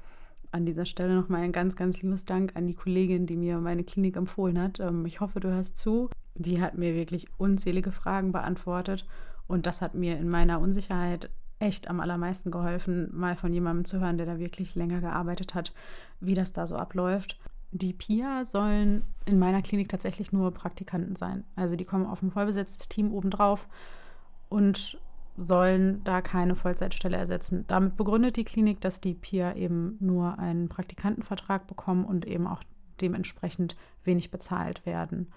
An 0.53 0.67
dieser 0.67 0.85
Stelle 0.85 1.15
nochmal 1.15 1.43
ein 1.43 1.53
ganz, 1.53 1.77
ganz 1.77 2.01
liebes 2.03 2.27
Dank 2.27 2.55
an 2.57 2.67
die 2.67 2.75
Kollegin, 2.75 3.27
die 3.27 3.37
mir 3.37 3.59
meine 3.59 3.85
Klinik 3.85 4.17
empfohlen 4.17 4.61
hat. 4.61 4.81
Ähm, 4.81 5.07
ich 5.07 5.21
hoffe, 5.21 5.41
du 5.41 5.49
hörst 5.49 5.79
zu. 5.79 6.11
Die 6.35 6.61
hat 6.61 6.77
mir 6.77 6.95
wirklich 6.95 7.29
unzählige 7.39 7.93
Fragen 7.93 8.33
beantwortet 8.33 9.07
und 9.47 9.67
das 9.67 9.83
hat 9.83 9.95
mir 9.95 10.17
in 10.19 10.29
meiner 10.29 10.61
Unsicherheit 10.61 11.31
echt 11.59 11.89
am 11.89 12.01
allermeisten 12.01 12.51
geholfen, 12.51 13.09
mal 13.13 13.37
von 13.37 13.53
jemandem 13.53 13.85
zu 13.85 14.01
hören, 14.01 14.17
der 14.17 14.27
da 14.27 14.39
wirklich 14.39 14.75
länger 14.75 15.01
gearbeitet 15.01 15.55
hat, 15.55 15.73
wie 16.21 16.35
das 16.35 16.53
da 16.53 16.67
so 16.67 16.77
abläuft. 16.77 17.39
Die 17.71 17.93
PIA 17.93 18.45
sollen 18.45 19.03
in 19.25 19.39
meiner 19.39 19.63
Klinik 19.63 19.89
tatsächlich 19.89 20.33
nur 20.33 20.53
Praktikanten 20.53 21.17
sein. 21.17 21.45
Also 21.55 21.77
die 21.77 21.85
kommen 21.85 22.07
auf 22.07 22.21
ein 22.21 22.31
vollbesetztes 22.31 22.89
Team 22.89 23.13
obendrauf 23.13 23.67
und 24.49 24.99
sollen 25.39 26.03
da 26.05 26.21
keine 26.21 26.57
Vollzeitstelle 26.57 27.17
ersetzen. 27.17 27.65
Damit 27.69 27.97
begründet 27.97 28.37
die 28.37 28.45
Klinik, 28.45 28.81
dass 28.81 29.01
die 29.01 29.15
PIA 29.15 29.55
eben 29.55 29.97
nur 30.01 30.39
einen 30.39 30.69
Praktikantenvertrag 30.69 31.67
bekommen 31.67 32.05
und 32.05 32.27
eben 32.27 32.47
auch 32.47 32.63
dementsprechend 33.01 33.77
wenig 34.05 34.31
bezahlt 34.31 34.85
werden. 34.85 35.29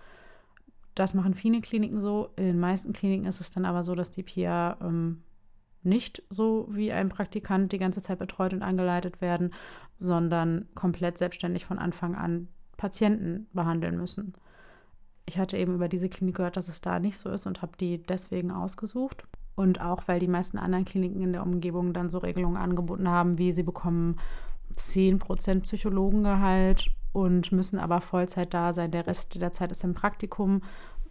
Das 0.96 1.14
machen 1.14 1.34
viele 1.34 1.62
Kliniken 1.62 2.00
so. 2.00 2.30
In 2.38 2.46
den 2.46 2.60
meisten 2.60 2.94
Kliniken 2.94 3.26
ist 3.26 3.42
es 3.42 3.52
dann 3.52 3.66
aber 3.66 3.84
so, 3.84 3.96
dass 3.96 4.12
die 4.12 4.24
PIA 4.24 4.78
ähm, 4.82 5.22
nicht 5.84 6.24
so 6.30 6.68
wie 6.70 6.92
ein 6.92 7.10
Praktikant 7.10 7.72
die 7.72 7.78
ganze 7.78 8.02
Zeit 8.02 8.20
betreut 8.20 8.54
und 8.54 8.64
angeleitet 8.64 9.22
werden, 9.22 9.54
sondern 10.00 10.68
komplett 10.74 11.18
selbstständig 11.18 11.66
von 11.66 11.80
Anfang 11.80 12.16
an 12.16 12.48
Patienten 12.78 13.48
behandeln 13.54 13.98
müssen. 13.98 14.34
Ich 15.26 15.38
hatte 15.38 15.58
eben 15.58 15.76
über 15.76 15.90
diese 15.90 16.10
Klinik 16.10 16.36
gehört, 16.36 16.58
dass 16.58 16.68
es 16.68 16.82
da 16.82 17.00
nicht 17.00 17.18
so 17.18 17.30
ist 17.30 17.46
und 17.46 17.62
habe 17.62 17.78
die 17.80 18.02
deswegen 18.02 18.52
ausgesucht. 18.52 19.26
Und 19.56 19.80
auch, 19.80 20.04
weil 20.08 20.20
die 20.20 20.28
meisten 20.28 20.58
anderen 20.58 20.86
Kliniken 20.86 21.22
in 21.22 21.34
der 21.34 21.44
Umgebung 21.44 21.94
dann 21.94 22.10
so 22.10 22.20
Regelungen 22.20 22.58
angeboten 22.58 23.08
haben, 23.10 23.38
wie 23.38 23.54
sie 23.54 23.64
bekommen 23.64 24.20
10% 24.76 25.62
Psychologengehalt 25.62 26.90
und 27.16 27.54
müssen 27.54 27.80
aber 27.80 28.02
Vollzeit 28.02 28.54
da 28.54 28.74
sein. 28.74 28.92
Der 28.92 29.08
Rest 29.08 29.40
der 29.42 29.54
Zeit 29.54 29.72
ist 29.72 29.86
im 29.86 29.94
Praktikum. 29.94 30.62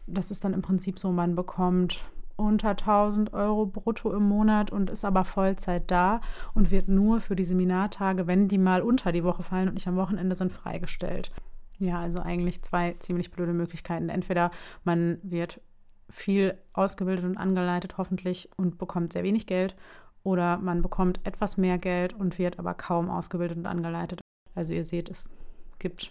Das 0.06 0.30
ist 0.30 0.44
dann 0.44 0.52
im 0.52 0.60
Prinzip 0.60 0.98
so, 0.98 1.10
man 1.10 1.34
bekommt 1.34 2.04
unter 2.36 2.70
1000 2.70 3.32
Euro 3.32 3.64
brutto 3.64 4.12
im 4.12 4.24
Monat 4.24 4.70
und 4.70 4.90
ist 4.90 5.06
aber 5.06 5.24
Vollzeit 5.24 5.90
da 5.90 6.20
und 6.52 6.70
wird 6.70 6.88
nur 6.88 7.22
für 7.22 7.36
die 7.36 7.46
Seminartage, 7.46 8.26
wenn 8.26 8.48
die 8.48 8.58
mal 8.58 8.82
unter 8.82 9.12
die 9.12 9.24
Woche 9.24 9.42
fallen 9.42 9.68
und 9.68 9.74
nicht 9.74 9.88
am 9.88 9.96
Wochenende 9.96 10.36
sind, 10.36 10.52
freigestellt. 10.52 11.32
Ja, 11.78 12.00
also 12.00 12.20
eigentlich 12.20 12.62
zwei 12.62 12.96
ziemlich 12.98 13.30
blöde 13.30 13.54
Möglichkeiten. 13.54 14.10
Entweder 14.10 14.50
man 14.84 15.18
wird 15.22 15.62
viel 16.10 16.58
ausgebildet 16.74 17.24
und 17.24 17.38
angeleitet, 17.38 17.96
hoffentlich, 17.96 18.50
und 18.58 18.76
bekommt 18.76 19.14
sehr 19.14 19.24
wenig 19.24 19.46
Geld, 19.46 19.74
oder 20.22 20.58
man 20.58 20.82
bekommt 20.82 21.20
etwas 21.24 21.56
mehr 21.56 21.78
Geld 21.78 22.12
und 22.12 22.38
wird 22.38 22.58
aber 22.58 22.74
kaum 22.74 23.08
ausgebildet 23.08 23.56
und 23.56 23.66
angeleitet. 23.66 24.20
Also 24.54 24.74
ihr 24.74 24.84
seht, 24.84 25.08
es 25.08 25.30
gibt 25.78 26.10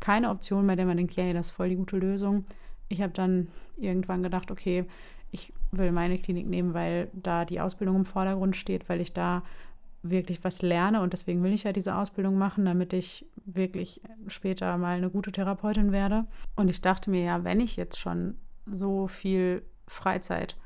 keine 0.00 0.30
Option, 0.30 0.66
bei 0.66 0.76
der 0.76 0.86
man 0.86 0.96
denkt, 0.96 1.14
ja, 1.14 1.32
das 1.32 1.48
ist 1.48 1.52
voll 1.52 1.68
die 1.68 1.76
gute 1.76 1.96
Lösung 1.96 2.44
ich 2.88 3.02
habe 3.02 3.12
dann 3.12 3.48
irgendwann 3.76 4.22
gedacht, 4.22 4.50
okay, 4.50 4.84
ich 5.30 5.52
will 5.72 5.92
meine 5.92 6.18
Klinik 6.18 6.46
nehmen, 6.46 6.74
weil 6.74 7.10
da 7.12 7.44
die 7.44 7.60
Ausbildung 7.60 7.96
im 7.96 8.04
Vordergrund 8.04 8.56
steht, 8.56 8.88
weil 8.88 9.00
ich 9.00 9.12
da 9.12 9.42
wirklich 10.02 10.44
was 10.44 10.62
lerne 10.62 11.00
und 11.00 11.12
deswegen 11.12 11.42
will 11.42 11.52
ich 11.52 11.64
ja 11.64 11.72
diese 11.72 11.96
Ausbildung 11.96 12.36
machen, 12.36 12.66
damit 12.66 12.92
ich 12.92 13.26
wirklich 13.46 14.02
später 14.28 14.76
mal 14.76 14.96
eine 14.96 15.10
gute 15.10 15.32
Therapeutin 15.32 15.92
werde. 15.92 16.26
Und 16.56 16.68
ich 16.68 16.82
dachte 16.82 17.10
mir 17.10 17.24
ja, 17.24 17.44
wenn 17.44 17.58
ich 17.58 17.76
jetzt 17.76 17.98
schon 17.98 18.36
so 18.70 19.08
viel 19.08 19.62
Freizeit 19.88 20.56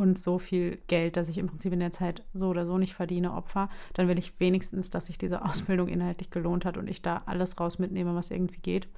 und 0.00 0.18
so 0.18 0.38
viel 0.38 0.78
Geld, 0.86 1.18
dass 1.18 1.28
ich 1.28 1.36
im 1.36 1.46
Prinzip 1.46 1.74
in 1.74 1.80
der 1.80 1.92
Zeit 1.92 2.24
so 2.32 2.48
oder 2.48 2.64
so 2.64 2.78
nicht 2.78 2.94
verdiene, 2.94 3.34
Opfer, 3.34 3.68
dann 3.92 4.08
will 4.08 4.18
ich 4.18 4.40
wenigstens, 4.40 4.88
dass 4.88 5.06
sich 5.06 5.18
diese 5.18 5.44
Ausbildung 5.44 5.88
inhaltlich 5.88 6.30
gelohnt 6.30 6.64
hat 6.64 6.78
und 6.78 6.88
ich 6.88 7.02
da 7.02 7.20
alles 7.26 7.60
raus 7.60 7.78
mitnehme, 7.78 8.14
was 8.14 8.30
irgendwie 8.30 8.62
geht. 8.62 8.88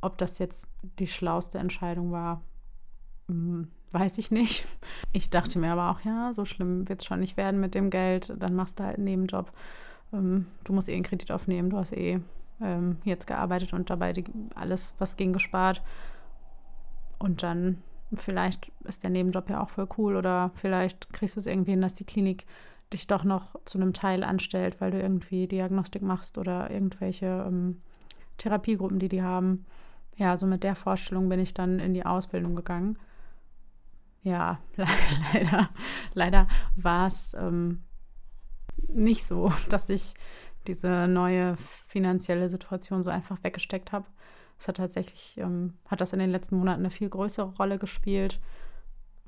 Ob 0.00 0.18
das 0.18 0.38
jetzt 0.38 0.68
die 1.00 1.08
schlauste 1.08 1.58
Entscheidung 1.58 2.12
war, 2.12 2.42
hm, 3.26 3.66
weiß 3.90 4.18
ich 4.18 4.30
nicht. 4.30 4.64
Ich 5.12 5.30
dachte 5.30 5.58
mir 5.58 5.72
aber 5.72 5.90
auch, 5.90 6.02
ja, 6.02 6.32
so 6.32 6.44
schlimm 6.44 6.88
wird 6.88 7.00
es 7.00 7.06
schon 7.06 7.18
nicht 7.18 7.36
werden 7.36 7.58
mit 7.58 7.74
dem 7.74 7.90
Geld. 7.90 8.32
Dann 8.38 8.54
machst 8.54 8.78
du 8.78 8.84
halt 8.84 8.98
einen 8.98 9.04
Nebenjob. 9.04 9.50
Ähm, 10.12 10.46
du 10.62 10.72
musst 10.72 10.88
eh 10.88 10.94
einen 10.94 11.02
Kredit 11.02 11.32
aufnehmen, 11.32 11.70
du 11.70 11.78
hast 11.78 11.92
eh 11.92 12.20
ähm, 12.60 12.98
jetzt 13.02 13.26
gearbeitet 13.26 13.72
und 13.72 13.90
dabei 13.90 14.14
alles, 14.54 14.94
was 14.98 15.16
ging, 15.16 15.32
gespart. 15.32 15.82
Und 17.18 17.42
dann 17.42 17.82
vielleicht 18.14 18.70
ist 18.84 19.02
der 19.02 19.10
Nebenjob 19.10 19.50
ja 19.50 19.62
auch 19.62 19.70
voll 19.70 19.88
cool 19.98 20.16
oder 20.16 20.50
vielleicht 20.54 21.12
kriegst 21.12 21.36
du 21.36 21.40
es 21.40 21.46
irgendwie 21.46 21.72
hin, 21.72 21.80
dass 21.80 21.94
die 21.94 22.04
Klinik 22.04 22.46
dich 22.92 23.06
doch 23.06 23.24
noch 23.24 23.56
zu 23.64 23.78
einem 23.78 23.92
Teil 23.92 24.22
anstellt, 24.22 24.80
weil 24.80 24.92
du 24.92 25.00
irgendwie 25.00 25.48
Diagnostik 25.48 26.02
machst 26.02 26.38
oder 26.38 26.70
irgendwelche 26.70 27.44
ähm, 27.46 27.82
Therapiegruppen, 28.38 28.98
die 28.98 29.08
die 29.08 29.22
haben. 29.22 29.66
Ja, 30.16 30.38
so 30.38 30.46
mit 30.46 30.62
der 30.62 30.74
Vorstellung 30.74 31.28
bin 31.28 31.40
ich 31.40 31.52
dann 31.52 31.78
in 31.78 31.94
die 31.94 32.06
Ausbildung 32.06 32.54
gegangen. 32.54 32.98
Ja, 34.22 34.58
leider, 35.32 35.70
leider 36.14 36.48
war 36.76 37.06
es 37.06 37.34
ähm, 37.34 37.82
nicht 38.88 39.24
so, 39.26 39.52
dass 39.68 39.88
ich 39.88 40.14
diese 40.66 41.06
neue 41.06 41.56
finanzielle 41.86 42.48
Situation 42.48 43.02
so 43.02 43.10
einfach 43.10 43.42
weggesteckt 43.42 43.92
habe. 43.92 44.06
Es 44.58 44.68
hat 44.68 44.78
tatsächlich, 44.78 45.36
ähm, 45.38 45.74
hat 45.86 46.00
das 46.00 46.12
in 46.12 46.18
den 46.18 46.30
letzten 46.30 46.56
Monaten 46.56 46.80
eine 46.80 46.90
viel 46.90 47.08
größere 47.08 47.54
Rolle 47.56 47.78
gespielt, 47.78 48.40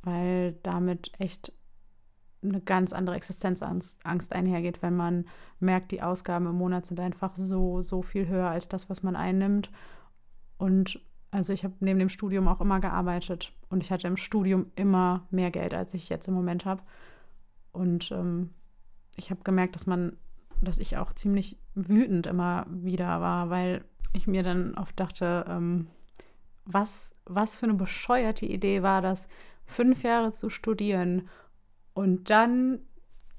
weil 0.03 0.53
damit 0.63 1.13
echt 1.19 1.53
eine 2.43 2.61
ganz 2.61 2.93
andere 2.93 3.17
Existenzangst 3.17 3.99
Angst 4.05 4.33
einhergeht, 4.33 4.81
wenn 4.81 4.97
man 4.97 5.27
merkt, 5.59 5.91
die 5.91 6.03
Ausgaben 6.03 6.47
im 6.47 6.55
Monat 6.55 6.87
sind 6.87 7.01
einfach 7.01 7.37
so, 7.37 7.83
so 7.83 8.03
viel 8.03 8.29
höher 8.29 8.49
als 8.49 8.69
das, 8.69 8.89
was 8.89 9.03
man 9.03 9.17
einnimmt. 9.17 9.71
Und 10.57 11.01
also 11.31 11.53
ich 11.53 11.65
habe 11.65 11.75
neben 11.81 11.99
dem 11.99 12.09
Studium 12.09 12.49
auch 12.49 12.61
immer 12.61 12.81
gearbeitet 12.81 13.53
und 13.69 13.83
ich 13.83 13.91
hatte 13.91 14.07
im 14.07 14.17
Studium 14.17 14.67
immer 14.77 15.27
mehr 15.31 15.51
Geld, 15.51 15.75
als 15.75 15.95
ich 15.95 16.09
jetzt 16.09 16.29
im 16.29 16.35
Moment 16.35 16.65
habe. 16.65 16.83
Und 17.73 18.11
ähm, 18.13 18.51
ich 19.17 19.31
habe 19.31 19.43
gemerkt, 19.43 19.75
dass 19.75 19.87
man, 19.87 20.17
dass 20.63 20.79
ich 20.79 20.97
auch 20.97 21.13
ziemlich 21.13 21.59
wütend 21.75 22.27
immer 22.27 22.67
wieder 22.71 23.21
war, 23.21 23.51
weil 23.51 23.85
ich 24.13 24.27
mir 24.27 24.43
dann 24.43 24.75
oft 24.75 24.99
dachte, 24.99 25.45
ähm, 25.49 25.89
was, 26.65 27.15
was 27.25 27.59
für 27.59 27.67
eine 27.67 27.75
bescheuerte 27.75 28.47
Idee 28.47 28.83
war 28.83 29.03
das, 29.03 29.29
fünf 29.67 30.03
Jahre 30.03 30.33
zu 30.33 30.51
studieren 30.51 31.29
und 31.95 32.31
dann 32.31 32.81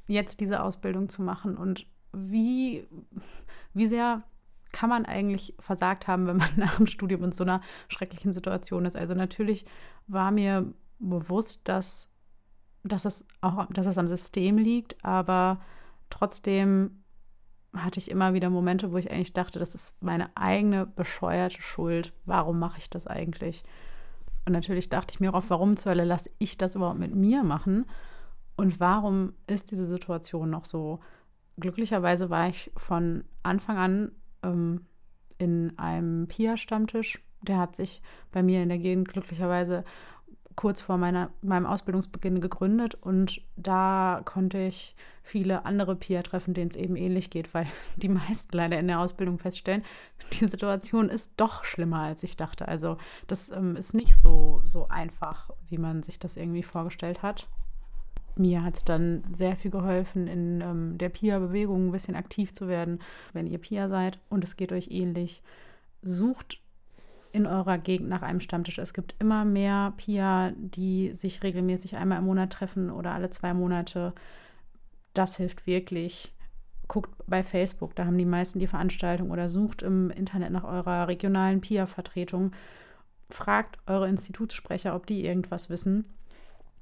jetzt 0.07 0.39
diese 0.39 0.63
Ausbildung 0.63 1.09
zu 1.09 1.21
machen 1.21 1.57
und 1.57 1.85
wie, 2.11 2.87
wie 3.73 3.85
sehr 3.85 4.23
kann 4.71 4.89
man 4.89 5.05
eigentlich 5.05 5.55
versagt 5.59 6.07
haben, 6.07 6.27
wenn 6.27 6.37
man 6.37 6.49
nach 6.55 6.77
dem 6.77 6.87
Studium 6.87 7.23
in 7.23 7.31
so 7.31 7.43
einer 7.43 7.61
schrecklichen 7.87 8.33
Situation 8.33 8.85
ist. 8.85 8.95
Also 8.95 9.13
natürlich 9.13 9.65
war 10.07 10.31
mir 10.31 10.73
bewusst, 10.99 11.67
dass, 11.67 12.09
dass, 12.83 13.05
es 13.05 13.25
auch, 13.41 13.67
dass 13.71 13.87
es 13.87 13.97
am 13.97 14.07
System 14.07 14.57
liegt, 14.57 15.03
aber 15.03 15.61
trotzdem 16.09 16.98
hatte 17.73 17.99
ich 17.99 18.09
immer 18.09 18.33
wieder 18.33 18.49
Momente, 18.49 18.91
wo 18.91 18.97
ich 18.97 19.11
eigentlich 19.11 19.33
dachte, 19.33 19.59
das 19.59 19.75
ist 19.75 20.01
meine 20.01 20.29
eigene 20.35 20.85
bescheuerte 20.85 21.61
Schuld. 21.61 22.13
Warum 22.25 22.59
mache 22.59 22.79
ich 22.79 22.89
das 22.89 23.07
eigentlich? 23.07 23.63
Und 24.45 24.53
natürlich 24.53 24.89
dachte 24.89 25.13
ich 25.13 25.19
mir 25.19 25.33
auch, 25.33 25.43
warum 25.49 25.77
zur 25.77 25.91
Hölle 25.91 26.05
lasse 26.05 26.31
ich 26.39 26.57
das 26.57 26.75
überhaupt 26.75 26.99
mit 26.99 27.13
mir 27.13 27.43
machen? 27.43 27.85
Und 28.55 28.79
warum 28.79 29.33
ist 29.47 29.71
diese 29.71 29.85
Situation 29.85 30.49
noch 30.49 30.65
so? 30.65 30.99
Glücklicherweise 31.59 32.29
war 32.29 32.49
ich 32.49 32.71
von 32.75 33.23
Anfang 33.43 33.77
an 33.77 34.11
ähm, 34.43 34.85
in 35.37 35.77
einem 35.77 36.27
PIA-Stammtisch. 36.27 37.21
Der 37.41 37.57
hat 37.57 37.75
sich 37.75 38.01
bei 38.31 38.43
mir 38.43 38.61
in 38.63 38.69
der 38.69 38.79
Gegend 38.79 39.07
glücklicherweise 39.07 39.83
kurz 40.59 40.81
vor 40.81 40.97
meiner, 40.97 41.29
meinem 41.41 41.65
Ausbildungsbeginn 41.65 42.41
gegründet 42.41 42.93
und 42.95 43.41
da 43.55 44.21
konnte 44.25 44.57
ich 44.57 44.93
viele 45.23 45.63
andere 45.63 45.95
Peer 45.95 46.21
treffen, 46.21 46.53
denen 46.53 46.69
es 46.69 46.75
eben 46.75 46.97
ähnlich 46.97 47.29
geht, 47.29 47.53
weil 47.53 47.65
die 47.95 48.09
meisten 48.09 48.57
leider 48.57 48.77
in 48.77 48.89
der 48.89 48.99
Ausbildung 48.99 49.39
feststellen, 49.39 49.85
die 50.33 50.47
Situation 50.47 51.07
ist 51.07 51.31
doch 51.37 51.63
schlimmer, 51.63 52.01
als 52.01 52.23
ich 52.23 52.35
dachte. 52.35 52.67
Also 52.67 52.97
das 53.27 53.49
ähm, 53.51 53.77
ist 53.77 53.93
nicht 53.93 54.19
so, 54.19 54.59
so 54.65 54.89
einfach, 54.89 55.49
wie 55.69 55.77
man 55.77 56.03
sich 56.03 56.19
das 56.19 56.35
irgendwie 56.35 56.63
vorgestellt 56.63 57.23
hat. 57.23 57.47
Mir 58.35 58.61
hat 58.61 58.75
es 58.75 58.83
dann 58.83 59.23
sehr 59.33 59.55
viel 59.55 59.71
geholfen, 59.71 60.27
in 60.27 60.59
ähm, 60.59 60.97
der 60.97 61.07
PIA-Bewegung 61.07 61.87
ein 61.87 61.91
bisschen 61.93 62.17
aktiv 62.17 62.51
zu 62.51 62.67
werden. 62.67 62.99
Wenn 63.31 63.47
ihr 63.47 63.59
PIA 63.59 63.87
seid 63.87 64.19
und 64.29 64.43
es 64.43 64.57
geht 64.57 64.73
euch 64.73 64.91
ähnlich, 64.91 65.41
sucht 66.01 66.59
in 67.31 67.45
eurer 67.45 67.77
Gegend 67.77 68.09
nach 68.09 68.21
einem 68.21 68.39
Stammtisch. 68.39 68.77
Es 68.77 68.93
gibt 68.93 69.15
immer 69.19 69.45
mehr 69.45 69.93
Pia, 69.97 70.51
die 70.55 71.13
sich 71.13 71.43
regelmäßig 71.43 71.95
einmal 71.95 72.19
im 72.19 72.25
Monat 72.25 72.51
treffen 72.51 72.89
oder 72.89 73.11
alle 73.11 73.29
zwei 73.29 73.53
Monate. 73.53 74.13
Das 75.13 75.37
hilft 75.37 75.67
wirklich. 75.67 76.33
Guckt 76.87 77.11
bei 77.27 77.43
Facebook, 77.43 77.95
da 77.95 78.05
haben 78.05 78.17
die 78.17 78.25
meisten 78.25 78.57
die 78.57 78.65
Veranstaltung 78.65 79.29
oder 79.29 79.47
sucht 79.47 79.83
im 79.83 80.09
Internet 80.09 80.51
nach 80.51 80.63
eurer 80.63 81.07
regionalen 81.07 81.61
PIA-Vertretung. 81.61 82.51
Fragt 83.29 83.77
eure 83.85 84.09
Institutssprecher, 84.09 84.95
ob 84.95 85.05
die 85.05 85.23
irgendwas 85.23 85.69
wissen. 85.69 86.05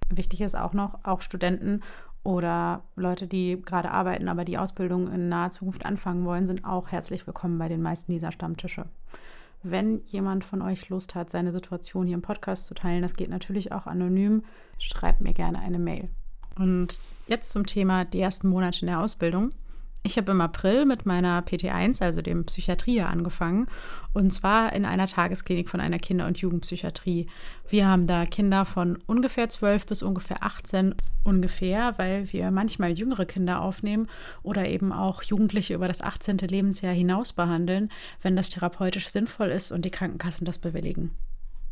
Wichtig 0.10 0.40
ist 0.40 0.56
auch 0.56 0.72
noch, 0.72 1.04
auch 1.04 1.20
Studenten 1.20 1.82
oder 2.24 2.84
Leute, 2.96 3.28
die 3.28 3.62
gerade 3.62 3.92
arbeiten, 3.92 4.30
aber 4.30 4.46
die 4.46 4.58
Ausbildung 4.58 5.12
in 5.12 5.28
naher 5.28 5.52
Zukunft 5.52 5.86
anfangen 5.86 6.24
wollen, 6.24 6.46
sind 6.46 6.64
auch 6.64 6.90
herzlich 6.90 7.28
willkommen 7.28 7.58
bei 7.58 7.68
den 7.68 7.82
meisten 7.82 8.14
dieser 8.14 8.32
Stammtische. 8.32 8.86
Wenn 9.64 10.02
jemand 10.06 10.44
von 10.44 10.62
euch 10.62 10.90
Lust 10.90 11.16
hat, 11.16 11.30
seine 11.30 11.52
Situation 11.52 12.06
hier 12.06 12.16
im 12.16 12.22
Podcast 12.22 12.68
zu 12.68 12.74
teilen, 12.74 13.02
das 13.02 13.16
geht 13.16 13.30
natürlich 13.30 13.72
auch 13.72 13.88
anonym, 13.88 14.44
schreibt 14.78 15.22
mir 15.22 15.34
gerne 15.34 15.60
eine 15.60 15.80
Mail. 15.80 16.10
Und 16.58 17.00
jetzt 17.28 17.52
zum 17.52 17.66
Thema 17.66 18.06
die 18.06 18.22
ersten 18.22 18.48
Monate 18.48 18.82
in 18.82 18.88
der 18.88 19.02
Ausbildung. 19.02 19.52
Ich 20.04 20.18
habe 20.18 20.32
im 20.32 20.42
April 20.42 20.86
mit 20.86 21.06
meiner 21.06 21.42
PT1, 21.42 22.02
also 22.02 22.22
dem 22.22 22.46
Psychiatrie, 22.46 23.02
angefangen. 23.02 23.68
Und 24.14 24.32
zwar 24.32 24.74
in 24.74 24.86
einer 24.86 25.08
Tagesklinik 25.08 25.70
von 25.70 25.82
einer 25.82 26.00
Kinder- 26.00 26.28
und 26.28 26.38
Jugendpsychiatrie. 26.38 27.28
Wir 27.68 27.88
haben 27.88 28.08
da 28.08 28.26
Kinder 28.26 28.64
von 28.64 29.00
ungefähr 29.06 29.50
12 29.50 29.86
bis 29.86 30.04
ungefähr 30.04 30.44
18 30.44 30.96
ungefähr, 31.24 31.98
weil 31.98 32.32
wir 32.32 32.52
manchmal 32.52 32.92
jüngere 32.92 33.26
Kinder 33.26 33.62
aufnehmen 33.62 34.08
oder 34.44 34.68
eben 34.68 34.94
auch 34.94 35.24
Jugendliche 35.24 35.74
über 35.74 35.88
das 35.88 36.02
18. 36.02 36.38
Lebensjahr 36.38 36.94
hinaus 36.94 37.34
behandeln, 37.34 37.92
wenn 38.22 38.36
das 38.36 38.50
therapeutisch 38.50 39.10
sinnvoll 39.10 39.50
ist 39.50 39.72
und 39.72 39.84
die 39.84 39.92
Krankenkassen 39.92 40.46
das 40.46 40.58
bewilligen. 40.58 41.12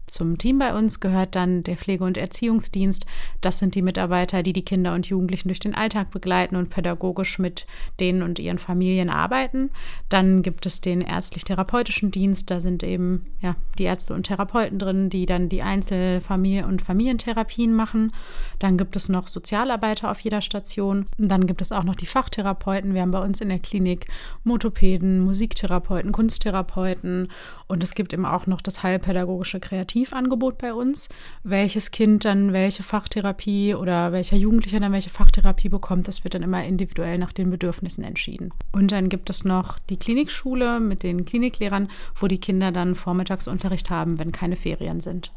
Zum 0.07 0.37
Team 0.37 0.59
bei 0.59 0.73
uns 0.73 0.99
gehört 0.99 1.35
dann 1.35 1.63
der 1.63 1.77
Pflege- 1.77 2.03
und 2.03 2.17
Erziehungsdienst. 2.17 3.05
Das 3.41 3.59
sind 3.59 3.75
die 3.75 3.81
Mitarbeiter, 3.81 4.43
die 4.43 4.53
die 4.53 4.65
Kinder 4.65 4.93
und 4.93 5.07
Jugendlichen 5.07 5.47
durch 5.47 5.59
den 5.59 5.75
Alltag 5.75 6.11
begleiten 6.11 6.55
und 6.55 6.69
pädagogisch 6.69 7.39
mit 7.39 7.65
denen 7.99 8.21
und 8.21 8.39
ihren 8.39 8.59
Familien 8.59 9.09
arbeiten. 9.09 9.71
Dann 10.09 10.43
gibt 10.43 10.65
es 10.65 10.81
den 10.81 11.01
ärztlich-therapeutischen 11.01 12.11
Dienst. 12.11 12.51
Da 12.51 12.59
sind 12.59 12.83
eben 12.83 13.25
ja, 13.41 13.55
die 13.79 13.83
Ärzte 13.83 14.13
und 14.13 14.27
Therapeuten 14.27 14.79
drin, 14.79 15.09
die 15.09 15.25
dann 15.25 15.49
die 15.49 15.63
Einzel-, 15.63 16.21
Familie- 16.21 16.67
und 16.67 16.81
Familientherapien 16.81 17.73
machen. 17.73 18.11
Dann 18.59 18.77
gibt 18.77 18.95
es 18.95 19.09
noch 19.09 19.27
Sozialarbeiter 19.27 20.11
auf 20.11 20.19
jeder 20.19 20.41
Station. 20.41 21.07
Dann 21.17 21.47
gibt 21.47 21.61
es 21.61 21.71
auch 21.71 21.83
noch 21.83 21.95
die 21.95 22.05
Fachtherapeuten. 22.05 22.93
Wir 22.93 23.01
haben 23.01 23.11
bei 23.11 23.23
uns 23.23 23.41
in 23.41 23.49
der 23.49 23.59
Klinik 23.59 24.07
Motopäden, 24.43 25.19
Musiktherapeuten, 25.21 26.11
Kunsttherapeuten 26.11 27.29
und 27.67 27.83
es 27.83 27.95
gibt 27.95 28.13
eben 28.13 28.25
auch 28.25 28.47
noch 28.47 28.61
das 28.61 28.83
heilpädagogische 28.83 29.59
Kreativangebot 29.95 30.57
bei 30.57 30.73
uns. 30.73 31.07
Welches 31.43 31.91
Kind 31.91 32.25
dann 32.25 32.51
welche 32.51 32.83
Fachtherapie 32.83 33.75
oder 33.75 34.11
welcher 34.11 34.35
Jugendlicher 34.35 34.79
dann 34.79 34.91
welche 34.91 35.09
Fachtherapie 35.09 35.69
bekommt, 35.69 36.07
das 36.07 36.23
wird 36.23 36.33
dann 36.33 36.43
immer 36.43 36.63
individuell 36.63 37.17
nach 37.17 37.31
den 37.31 37.49
Bedürfnissen 37.49 38.03
entschieden. 38.03 38.53
Und 38.73 38.91
dann 38.91 39.07
gibt 39.07 39.29
es 39.29 39.45
noch 39.45 39.79
die 39.79 39.97
Klinikschule 39.97 40.81
mit 40.81 41.03
den 41.03 41.23
Kliniklehrern, 41.23 41.87
wo 42.19 42.27
die 42.27 42.39
Kinder 42.39 42.71
dann 42.71 42.95
Vormittagsunterricht 42.95 43.89
haben, 43.89 44.19
wenn 44.19 44.31
keine 44.31 44.57
Ferien 44.57 44.99
sind. 44.99 45.31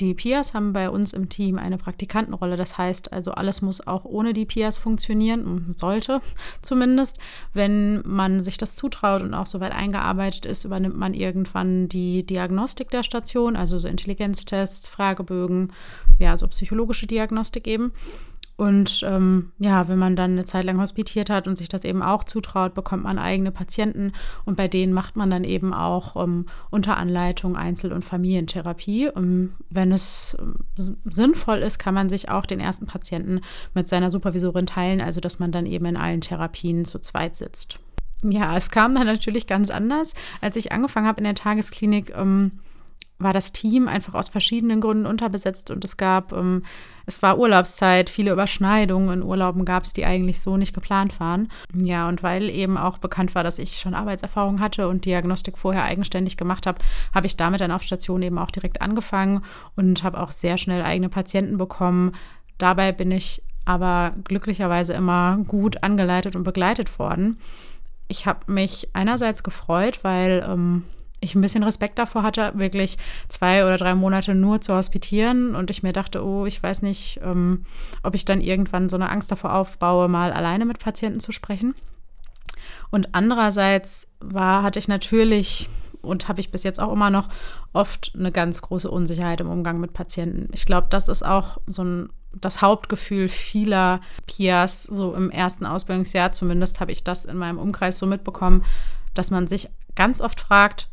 Die 0.00 0.14
Pias 0.14 0.54
haben 0.54 0.72
bei 0.72 0.88
uns 0.88 1.12
im 1.12 1.28
Team 1.28 1.58
eine 1.58 1.76
Praktikantenrolle. 1.76 2.56
Das 2.56 2.78
heißt 2.78 3.12
also, 3.12 3.32
alles 3.32 3.60
muss 3.60 3.86
auch 3.86 4.06
ohne 4.06 4.32
die 4.32 4.46
Pias 4.46 4.78
funktionieren, 4.78 5.74
sollte 5.76 6.22
zumindest. 6.62 7.18
Wenn 7.52 8.00
man 8.06 8.40
sich 8.40 8.56
das 8.56 8.76
zutraut 8.76 9.20
und 9.20 9.34
auch 9.34 9.46
soweit 9.46 9.72
eingearbeitet 9.72 10.46
ist, 10.46 10.64
übernimmt 10.64 10.96
man 10.96 11.12
irgendwann 11.12 11.88
die 11.88 12.24
Diagnostik 12.24 12.90
der 12.90 13.02
Station, 13.02 13.56
also 13.56 13.78
so 13.78 13.88
Intelligenztests, 13.88 14.88
Fragebögen, 14.88 15.72
ja, 16.18 16.36
so 16.36 16.48
psychologische 16.48 17.06
Diagnostik 17.06 17.66
eben. 17.66 17.92
Und 18.60 19.02
ähm, 19.08 19.52
ja, 19.58 19.88
wenn 19.88 19.98
man 19.98 20.16
dann 20.16 20.32
eine 20.32 20.44
Zeit 20.44 20.64
lang 20.64 20.78
hospitiert 20.78 21.30
hat 21.30 21.48
und 21.48 21.56
sich 21.56 21.70
das 21.70 21.82
eben 21.82 22.02
auch 22.02 22.24
zutraut, 22.24 22.74
bekommt 22.74 23.04
man 23.04 23.18
eigene 23.18 23.52
Patienten 23.52 24.12
und 24.44 24.58
bei 24.58 24.68
denen 24.68 24.92
macht 24.92 25.16
man 25.16 25.30
dann 25.30 25.44
eben 25.44 25.72
auch 25.72 26.22
ähm, 26.22 26.44
unter 26.68 26.98
Anleitung 26.98 27.56
Einzel- 27.56 27.94
und 27.94 28.04
Familientherapie. 28.04 29.08
Und 29.08 29.24
ähm, 29.24 29.52
wenn 29.70 29.92
es 29.92 30.36
ähm, 30.38 30.56
sinnvoll 31.06 31.60
ist, 31.60 31.78
kann 31.78 31.94
man 31.94 32.10
sich 32.10 32.28
auch 32.28 32.44
den 32.44 32.60
ersten 32.60 32.84
Patienten 32.84 33.40
mit 33.72 33.88
seiner 33.88 34.10
Supervisorin 34.10 34.66
teilen, 34.66 35.00
also 35.00 35.22
dass 35.22 35.38
man 35.38 35.52
dann 35.52 35.64
eben 35.64 35.86
in 35.86 35.96
allen 35.96 36.20
Therapien 36.20 36.84
zu 36.84 36.98
zweit 36.98 37.36
sitzt. 37.36 37.78
Ja, 38.22 38.54
es 38.58 38.70
kam 38.70 38.94
dann 38.94 39.06
natürlich 39.06 39.46
ganz 39.46 39.70
anders. 39.70 40.12
Als 40.42 40.56
ich 40.56 40.70
angefangen 40.70 41.06
habe 41.06 41.16
in 41.20 41.24
der 41.24 41.34
Tagesklinik, 41.34 42.12
ähm, 42.14 42.52
war 43.20 43.32
das 43.32 43.52
Team 43.52 43.86
einfach 43.86 44.14
aus 44.14 44.28
verschiedenen 44.28 44.80
Gründen 44.80 45.06
unterbesetzt 45.06 45.70
und 45.70 45.84
es 45.84 45.96
gab, 45.96 46.32
ähm, 46.32 46.62
es 47.06 47.22
war 47.22 47.38
Urlaubszeit, 47.38 48.08
viele 48.08 48.32
Überschneidungen 48.32 49.20
in 49.20 49.22
Urlauben 49.22 49.64
gab 49.64 49.84
es, 49.84 49.92
die 49.92 50.04
eigentlich 50.04 50.40
so 50.40 50.56
nicht 50.56 50.74
geplant 50.74 51.20
waren. 51.20 51.48
Ja, 51.74 52.08
und 52.08 52.22
weil 52.22 52.48
eben 52.48 52.78
auch 52.78 52.98
bekannt 52.98 53.34
war, 53.34 53.44
dass 53.44 53.58
ich 53.58 53.78
schon 53.78 53.94
Arbeitserfahrung 53.94 54.60
hatte 54.60 54.88
und 54.88 55.04
Diagnostik 55.04 55.58
vorher 55.58 55.84
eigenständig 55.84 56.36
gemacht 56.36 56.66
habe, 56.66 56.78
habe 57.14 57.26
ich 57.26 57.36
damit 57.36 57.60
dann 57.60 57.72
auf 57.72 57.82
Station 57.82 58.22
eben 58.22 58.38
auch 58.38 58.50
direkt 58.50 58.80
angefangen 58.80 59.42
und 59.76 60.02
habe 60.02 60.20
auch 60.20 60.32
sehr 60.32 60.56
schnell 60.56 60.82
eigene 60.82 61.08
Patienten 61.08 61.58
bekommen. 61.58 62.12
Dabei 62.58 62.92
bin 62.92 63.10
ich 63.10 63.42
aber 63.64 64.14
glücklicherweise 64.24 64.94
immer 64.94 65.38
gut 65.46 65.82
angeleitet 65.82 66.36
und 66.36 66.44
begleitet 66.44 66.98
worden. 66.98 67.38
Ich 68.08 68.26
habe 68.26 68.50
mich 68.50 68.88
einerseits 68.94 69.42
gefreut, 69.42 70.00
weil 70.02 70.44
ähm, 70.48 70.84
ich 71.20 71.34
ein 71.34 71.40
bisschen 71.40 71.62
Respekt 71.62 71.98
davor 71.98 72.22
hatte, 72.22 72.52
wirklich 72.54 72.96
zwei 73.28 73.64
oder 73.64 73.76
drei 73.76 73.94
Monate 73.94 74.34
nur 74.34 74.60
zu 74.60 74.74
hospitieren 74.74 75.54
und 75.54 75.70
ich 75.70 75.82
mir 75.82 75.92
dachte, 75.92 76.24
oh, 76.24 76.46
ich 76.46 76.62
weiß 76.62 76.82
nicht, 76.82 77.20
ähm, 77.22 77.64
ob 78.02 78.14
ich 78.14 78.24
dann 78.24 78.40
irgendwann 78.40 78.88
so 78.88 78.96
eine 78.96 79.10
Angst 79.10 79.30
davor 79.30 79.54
aufbaue, 79.54 80.08
mal 80.08 80.32
alleine 80.32 80.64
mit 80.64 80.78
Patienten 80.78 81.20
zu 81.20 81.32
sprechen. 81.32 81.74
Und 82.90 83.14
andererseits 83.14 84.08
war, 84.20 84.62
hatte 84.62 84.78
ich 84.78 84.88
natürlich 84.88 85.68
und 86.02 86.28
habe 86.28 86.40
ich 86.40 86.50
bis 86.50 86.62
jetzt 86.62 86.80
auch 86.80 86.92
immer 86.92 87.10
noch 87.10 87.28
oft 87.72 88.12
eine 88.18 88.32
ganz 88.32 88.62
große 88.62 88.90
Unsicherheit 88.90 89.40
im 89.40 89.50
Umgang 89.50 89.80
mit 89.80 89.92
Patienten. 89.92 90.48
Ich 90.52 90.64
glaube, 90.64 90.86
das 90.90 91.08
ist 91.08 91.24
auch 91.24 91.58
so 91.66 91.84
ein 91.84 92.08
das 92.32 92.62
Hauptgefühl 92.62 93.28
vieler 93.28 94.00
Pias, 94.26 94.84
so 94.84 95.14
im 95.14 95.30
ersten 95.30 95.66
Ausbildungsjahr 95.66 96.30
zumindest 96.30 96.78
habe 96.78 96.92
ich 96.92 97.02
das 97.02 97.24
in 97.24 97.36
meinem 97.36 97.58
Umkreis 97.58 97.98
so 97.98 98.06
mitbekommen, 98.06 98.64
dass 99.14 99.32
man 99.32 99.48
sich 99.48 99.68
ganz 99.96 100.20
oft 100.20 100.40
fragt, 100.40 100.89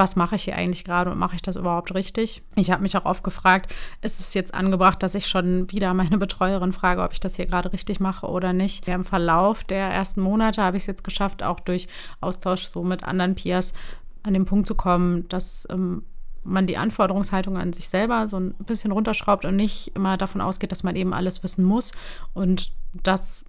was 0.00 0.16
mache 0.16 0.36
ich 0.36 0.44
hier 0.44 0.56
eigentlich 0.56 0.84
gerade 0.84 1.10
und 1.10 1.18
mache 1.18 1.34
ich 1.34 1.42
das 1.42 1.56
überhaupt 1.56 1.94
richtig? 1.94 2.42
Ich 2.56 2.70
habe 2.70 2.80
mich 2.80 2.96
auch 2.96 3.04
oft 3.04 3.22
gefragt, 3.22 3.70
ist 4.00 4.18
es 4.18 4.32
jetzt 4.32 4.54
angebracht, 4.54 5.02
dass 5.02 5.14
ich 5.14 5.28
schon 5.28 5.70
wieder 5.70 5.92
meine 5.92 6.16
Betreuerin 6.16 6.72
frage, 6.72 7.02
ob 7.02 7.12
ich 7.12 7.20
das 7.20 7.36
hier 7.36 7.44
gerade 7.44 7.70
richtig 7.74 8.00
mache 8.00 8.26
oder 8.26 8.54
nicht? 8.54 8.86
Ja, 8.86 8.94
Im 8.94 9.04
Verlauf 9.04 9.62
der 9.62 9.88
ersten 9.88 10.22
Monate 10.22 10.62
habe 10.62 10.78
ich 10.78 10.84
es 10.84 10.86
jetzt 10.86 11.04
geschafft, 11.04 11.42
auch 11.42 11.60
durch 11.60 11.86
Austausch 12.22 12.64
so 12.64 12.82
mit 12.82 13.04
anderen 13.04 13.34
Peers 13.34 13.74
an 14.22 14.32
den 14.32 14.46
Punkt 14.46 14.66
zu 14.66 14.74
kommen, 14.74 15.28
dass 15.28 15.68
ähm, 15.70 16.02
man 16.44 16.66
die 16.66 16.78
Anforderungshaltung 16.78 17.58
an 17.58 17.74
sich 17.74 17.90
selber 17.90 18.26
so 18.26 18.40
ein 18.40 18.54
bisschen 18.54 18.92
runterschraubt 18.92 19.44
und 19.44 19.54
nicht 19.54 19.94
immer 19.94 20.16
davon 20.16 20.40
ausgeht, 20.40 20.72
dass 20.72 20.82
man 20.82 20.96
eben 20.96 21.12
alles 21.12 21.42
wissen 21.42 21.62
muss 21.62 21.92
und 22.32 22.72
dass 23.02 23.44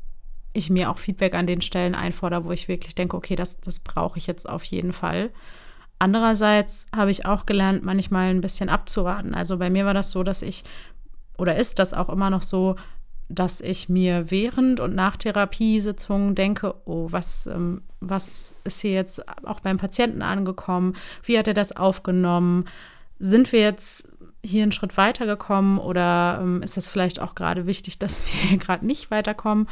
ich 0.51 0.69
mir 0.69 0.91
auch 0.91 0.99
Feedback 0.99 1.33
an 1.33 1.47
den 1.47 1.61
Stellen 1.61 1.95
einfordere, 1.95 2.43
wo 2.43 2.51
ich 2.51 2.67
wirklich 2.67 2.93
denke, 2.93 3.15
okay, 3.15 3.37
das, 3.37 3.61
das 3.61 3.79
brauche 3.79 4.17
ich 4.17 4.27
jetzt 4.27 4.49
auf 4.49 4.65
jeden 4.65 4.91
Fall. 4.91 5.31
Andererseits 6.01 6.87
habe 6.95 7.11
ich 7.11 7.27
auch 7.27 7.45
gelernt, 7.45 7.85
manchmal 7.85 8.31
ein 8.31 8.41
bisschen 8.41 8.69
abzuwarten. 8.69 9.35
Also 9.35 9.59
bei 9.59 9.69
mir 9.69 9.85
war 9.85 9.93
das 9.93 10.09
so, 10.09 10.23
dass 10.23 10.41
ich, 10.41 10.63
oder 11.37 11.57
ist 11.57 11.77
das 11.77 11.93
auch 11.93 12.09
immer 12.09 12.31
noch 12.31 12.41
so, 12.41 12.75
dass 13.29 13.61
ich 13.61 13.87
mir 13.87 14.31
während 14.31 14.79
und 14.79 14.95
nach 14.95 15.15
Therapiesitzungen 15.15 16.33
denke, 16.33 16.73
oh, 16.85 17.09
was, 17.11 17.45
ähm, 17.45 17.83
was 17.99 18.55
ist 18.63 18.81
hier 18.81 18.93
jetzt 18.93 19.23
auch 19.45 19.59
beim 19.59 19.77
Patienten 19.77 20.23
angekommen? 20.23 20.95
Wie 21.21 21.37
hat 21.37 21.47
er 21.47 21.53
das 21.53 21.75
aufgenommen? 21.75 22.65
Sind 23.19 23.51
wir 23.51 23.61
jetzt 23.61 24.09
hier 24.43 24.63
einen 24.63 24.71
Schritt 24.71 24.97
weitergekommen 24.97 25.77
oder 25.77 26.39
ähm, 26.41 26.63
ist 26.63 26.77
es 26.79 26.89
vielleicht 26.89 27.19
auch 27.19 27.35
gerade 27.35 27.67
wichtig, 27.67 27.99
dass 27.99 28.23
wir 28.25 28.57
gerade 28.57 28.87
nicht 28.87 29.11
weiterkommen? 29.11 29.67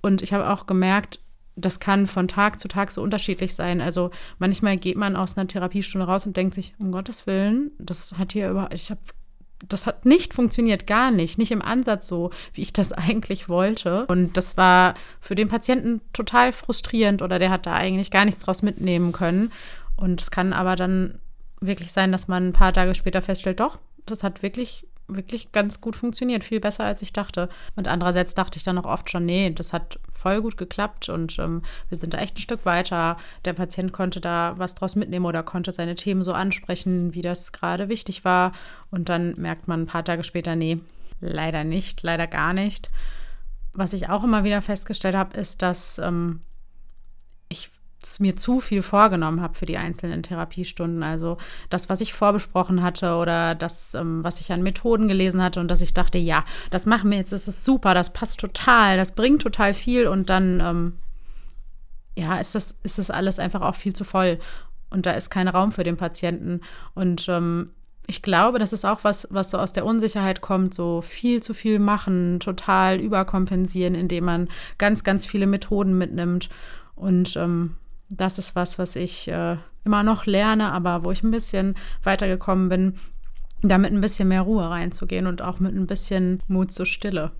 Und 0.00 0.22
ich 0.22 0.32
habe 0.32 0.48
auch 0.48 0.66
gemerkt, 0.66 1.18
das 1.56 1.80
kann 1.80 2.06
von 2.06 2.28
Tag 2.28 2.58
zu 2.58 2.68
Tag 2.68 2.90
so 2.90 3.02
unterschiedlich 3.02 3.54
sein. 3.54 3.80
Also 3.80 4.10
manchmal 4.38 4.76
geht 4.76 4.96
man 4.96 5.16
aus 5.16 5.36
einer 5.36 5.46
Therapiestunde 5.46 6.06
raus 6.06 6.26
und 6.26 6.36
denkt 6.36 6.54
sich, 6.54 6.74
um 6.78 6.92
Gottes 6.92 7.26
Willen, 7.26 7.72
das 7.78 8.14
hat 8.18 8.32
hier 8.32 8.50
überhaupt, 8.50 8.74
ich 8.74 8.90
habe, 8.90 9.00
das 9.68 9.86
hat 9.86 10.06
nicht 10.06 10.34
funktioniert, 10.34 10.86
gar 10.86 11.10
nicht, 11.10 11.38
nicht 11.38 11.52
im 11.52 11.62
Ansatz 11.62 12.08
so, 12.08 12.30
wie 12.54 12.62
ich 12.62 12.72
das 12.72 12.92
eigentlich 12.92 13.48
wollte. 13.48 14.06
Und 14.06 14.36
das 14.36 14.56
war 14.56 14.94
für 15.20 15.34
den 15.34 15.48
Patienten 15.48 16.00
total 16.12 16.52
frustrierend 16.52 17.22
oder 17.22 17.38
der 17.38 17.50
hat 17.50 17.66
da 17.66 17.74
eigentlich 17.74 18.10
gar 18.10 18.24
nichts 18.24 18.42
draus 18.42 18.62
mitnehmen 18.62 19.12
können. 19.12 19.52
Und 19.96 20.20
es 20.20 20.30
kann 20.30 20.52
aber 20.52 20.74
dann 20.74 21.18
wirklich 21.60 21.92
sein, 21.92 22.12
dass 22.12 22.28
man 22.28 22.48
ein 22.48 22.52
paar 22.52 22.72
Tage 22.72 22.94
später 22.94 23.22
feststellt, 23.22 23.60
doch, 23.60 23.78
das 24.06 24.22
hat 24.22 24.42
wirklich 24.42 24.86
wirklich 25.08 25.52
ganz 25.52 25.80
gut 25.80 25.96
funktioniert, 25.96 26.44
viel 26.44 26.60
besser 26.60 26.84
als 26.84 27.02
ich 27.02 27.12
dachte. 27.12 27.48
Und 27.76 27.88
andererseits 27.88 28.34
dachte 28.34 28.56
ich 28.56 28.64
dann 28.64 28.78
auch 28.78 28.84
oft 28.84 29.10
schon, 29.10 29.24
nee, 29.24 29.50
das 29.50 29.72
hat 29.72 29.98
voll 30.10 30.40
gut 30.42 30.56
geklappt 30.56 31.08
und 31.08 31.38
ähm, 31.38 31.62
wir 31.88 31.98
sind 31.98 32.14
da 32.14 32.18
echt 32.18 32.36
ein 32.36 32.42
Stück 32.42 32.64
weiter. 32.64 33.16
Der 33.44 33.52
Patient 33.52 33.92
konnte 33.92 34.20
da 34.20 34.54
was 34.56 34.74
draus 34.74 34.96
mitnehmen 34.96 35.26
oder 35.26 35.42
konnte 35.42 35.72
seine 35.72 35.94
Themen 35.94 36.22
so 36.22 36.32
ansprechen, 36.32 37.14
wie 37.14 37.22
das 37.22 37.52
gerade 37.52 37.88
wichtig 37.88 38.24
war. 38.24 38.52
Und 38.90 39.08
dann 39.08 39.34
merkt 39.36 39.68
man 39.68 39.82
ein 39.82 39.86
paar 39.86 40.04
Tage 40.04 40.24
später, 40.24 40.56
nee, 40.56 40.78
leider 41.20 41.64
nicht, 41.64 42.02
leider 42.02 42.26
gar 42.26 42.52
nicht. 42.52 42.90
Was 43.74 43.92
ich 43.92 44.08
auch 44.08 44.24
immer 44.24 44.44
wieder 44.44 44.60
festgestellt 44.60 45.14
habe, 45.14 45.38
ist, 45.38 45.62
dass 45.62 45.98
ähm, 45.98 46.40
mir 48.18 48.36
zu 48.36 48.60
viel 48.60 48.82
vorgenommen 48.82 49.40
habe 49.40 49.54
für 49.54 49.66
die 49.66 49.78
einzelnen 49.78 50.22
Therapiestunden. 50.22 51.02
Also 51.02 51.38
das, 51.70 51.88
was 51.88 52.00
ich 52.00 52.14
vorbesprochen 52.14 52.82
hatte 52.82 53.16
oder 53.16 53.54
das, 53.54 53.94
ähm, 53.94 54.24
was 54.24 54.40
ich 54.40 54.52
an 54.52 54.62
Methoden 54.62 55.08
gelesen 55.08 55.42
hatte 55.42 55.60
und 55.60 55.70
dass 55.70 55.82
ich 55.82 55.94
dachte, 55.94 56.18
ja, 56.18 56.44
das 56.70 56.86
machen 56.86 57.10
wir 57.10 57.18
jetzt, 57.18 57.32
das 57.32 57.48
ist 57.48 57.64
super, 57.64 57.94
das 57.94 58.12
passt 58.12 58.40
total, 58.40 58.96
das 58.96 59.12
bringt 59.12 59.42
total 59.42 59.74
viel 59.74 60.06
und 60.06 60.30
dann, 60.30 60.60
ähm, 60.60 60.92
ja, 62.16 62.38
ist 62.38 62.54
das, 62.54 62.74
ist 62.82 62.98
das 62.98 63.10
alles 63.10 63.38
einfach 63.38 63.62
auch 63.62 63.74
viel 63.74 63.94
zu 63.94 64.04
voll 64.04 64.38
und 64.90 65.06
da 65.06 65.12
ist 65.12 65.30
kein 65.30 65.48
Raum 65.48 65.72
für 65.72 65.84
den 65.84 65.96
Patienten. 65.96 66.60
Und 66.94 67.26
ähm, 67.28 67.70
ich 68.06 68.22
glaube, 68.22 68.58
das 68.58 68.72
ist 68.72 68.84
auch 68.84 69.04
was, 69.04 69.26
was 69.30 69.50
so 69.50 69.58
aus 69.58 69.72
der 69.72 69.86
Unsicherheit 69.86 70.40
kommt, 70.40 70.74
so 70.74 71.00
viel 71.00 71.42
zu 71.42 71.54
viel 71.54 71.78
machen, 71.78 72.40
total 72.40 73.00
überkompensieren, 73.00 73.94
indem 73.94 74.24
man 74.24 74.48
ganz, 74.78 75.02
ganz 75.02 75.24
viele 75.24 75.46
Methoden 75.46 75.96
mitnimmt. 75.96 76.48
Und 76.94 77.36
ähm, 77.36 77.76
das 78.16 78.38
ist 78.38 78.54
was, 78.54 78.78
was 78.78 78.96
ich 78.96 79.28
äh, 79.28 79.56
immer 79.84 80.02
noch 80.02 80.26
lerne, 80.26 80.70
aber 80.72 81.04
wo 81.04 81.10
ich 81.10 81.22
ein 81.22 81.30
bisschen 81.30 81.74
weitergekommen 82.02 82.68
bin, 82.68 82.94
damit 83.62 83.92
ein 83.92 84.00
bisschen 84.00 84.28
mehr 84.28 84.42
Ruhe 84.42 84.68
reinzugehen 84.68 85.26
und 85.26 85.40
auch 85.40 85.60
mit 85.60 85.74
ein 85.74 85.86
bisschen 85.86 86.40
Mut 86.46 86.72
zur 86.72 86.86
Stille. 86.86 87.32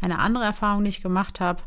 Eine 0.00 0.18
andere 0.18 0.44
Erfahrung, 0.44 0.84
die 0.84 0.90
ich 0.90 1.02
gemacht 1.02 1.40
habe, 1.40 1.62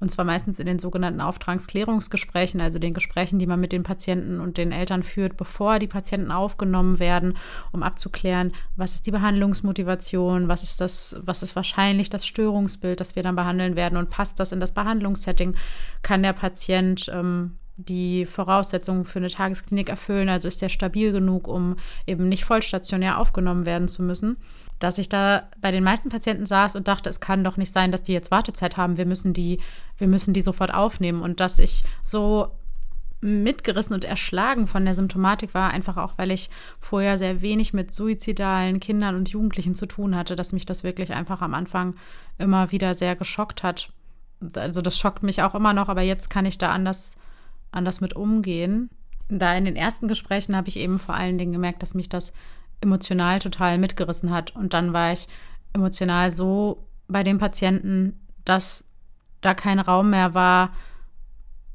und 0.00 0.10
zwar 0.10 0.24
meistens 0.24 0.58
in 0.58 0.66
den 0.66 0.78
sogenannten 0.78 1.20
Auftragsklärungsgesprächen, 1.20 2.60
also 2.60 2.78
den 2.78 2.94
Gesprächen, 2.94 3.38
die 3.38 3.46
man 3.46 3.60
mit 3.60 3.72
den 3.72 3.84
Patienten 3.84 4.40
und 4.40 4.58
den 4.58 4.72
Eltern 4.72 5.02
führt, 5.02 5.36
bevor 5.36 5.78
die 5.78 5.86
Patienten 5.86 6.32
aufgenommen 6.32 6.98
werden, 6.98 7.38
um 7.72 7.82
abzuklären, 7.82 8.52
was 8.76 8.94
ist 8.94 9.06
die 9.06 9.12
Behandlungsmotivation, 9.12 10.48
was 10.48 10.62
ist 10.62 10.80
das, 10.80 11.16
was 11.22 11.42
ist 11.42 11.54
wahrscheinlich 11.54 12.10
das 12.10 12.26
Störungsbild, 12.26 13.00
das 13.00 13.14
wir 13.14 13.22
dann 13.22 13.36
behandeln 13.36 13.76
werden 13.76 13.96
und 13.96 14.10
passt 14.10 14.40
das 14.40 14.52
in 14.52 14.60
das 14.60 14.72
Behandlungssetting? 14.72 15.54
Kann 16.02 16.22
der 16.22 16.32
Patient 16.32 17.08
ähm, 17.12 17.52
die 17.76 18.24
Voraussetzungen 18.24 19.04
für 19.04 19.18
eine 19.18 19.30
Tagesklinik 19.30 19.88
erfüllen, 19.88 20.28
also 20.28 20.46
ist 20.46 20.62
der 20.62 20.68
stabil 20.68 21.12
genug, 21.12 21.48
um 21.48 21.76
eben 22.06 22.28
nicht 22.28 22.44
vollstationär 22.44 23.18
aufgenommen 23.18 23.66
werden 23.66 23.88
zu 23.88 24.02
müssen. 24.02 24.36
Dass 24.78 24.98
ich 24.98 25.08
da 25.08 25.48
bei 25.60 25.70
den 25.70 25.84
meisten 25.84 26.08
Patienten 26.08 26.46
saß 26.46 26.76
und 26.76 26.88
dachte, 26.88 27.10
es 27.10 27.20
kann 27.20 27.42
doch 27.42 27.56
nicht 27.56 27.72
sein, 27.72 27.90
dass 27.90 28.02
die 28.02 28.12
jetzt 28.12 28.30
Wartezeit 28.30 28.76
haben, 28.76 28.96
wir 28.96 29.06
müssen 29.06 29.32
die, 29.32 29.60
wir 29.98 30.08
müssen 30.08 30.34
die 30.34 30.42
sofort 30.42 30.72
aufnehmen 30.72 31.22
und 31.22 31.40
dass 31.40 31.58
ich 31.58 31.84
so 32.02 32.50
mitgerissen 33.20 33.94
und 33.94 34.04
erschlagen 34.04 34.66
von 34.66 34.84
der 34.84 34.94
Symptomatik 34.94 35.54
war, 35.54 35.70
einfach 35.70 35.96
auch, 35.96 36.12
weil 36.18 36.30
ich 36.30 36.50
vorher 36.78 37.16
sehr 37.16 37.40
wenig 37.40 37.72
mit 37.72 37.92
suizidalen 37.92 38.80
Kindern 38.80 39.16
und 39.16 39.30
Jugendlichen 39.30 39.74
zu 39.74 39.86
tun 39.86 40.14
hatte, 40.14 40.36
dass 40.36 40.52
mich 40.52 40.66
das 40.66 40.84
wirklich 40.84 41.12
einfach 41.12 41.40
am 41.40 41.54
Anfang 41.54 41.94
immer 42.36 42.70
wieder 42.70 42.94
sehr 42.94 43.16
geschockt 43.16 43.62
hat. 43.62 43.88
Also 44.54 44.82
das 44.82 44.98
schockt 44.98 45.22
mich 45.22 45.42
auch 45.42 45.54
immer 45.54 45.72
noch, 45.72 45.88
aber 45.88 46.02
jetzt 46.02 46.28
kann 46.28 46.44
ich 46.44 46.58
da 46.58 46.70
anders 46.70 47.16
anders 47.74 48.00
mit 48.00 48.14
umgehen. 48.14 48.90
Da 49.28 49.54
in 49.54 49.64
den 49.64 49.76
ersten 49.76 50.08
Gesprächen 50.08 50.56
habe 50.56 50.68
ich 50.68 50.76
eben 50.76 50.98
vor 50.98 51.14
allen 51.14 51.38
Dingen 51.38 51.52
gemerkt, 51.52 51.82
dass 51.82 51.94
mich 51.94 52.08
das 52.08 52.32
emotional 52.80 53.38
total 53.38 53.78
mitgerissen 53.78 54.30
hat. 54.30 54.54
Und 54.54 54.74
dann 54.74 54.92
war 54.92 55.12
ich 55.12 55.28
emotional 55.72 56.32
so 56.32 56.86
bei 57.08 57.22
dem 57.22 57.38
Patienten, 57.38 58.20
dass 58.44 58.88
da 59.40 59.54
kein 59.54 59.78
Raum 59.78 60.10
mehr 60.10 60.34
war, 60.34 60.72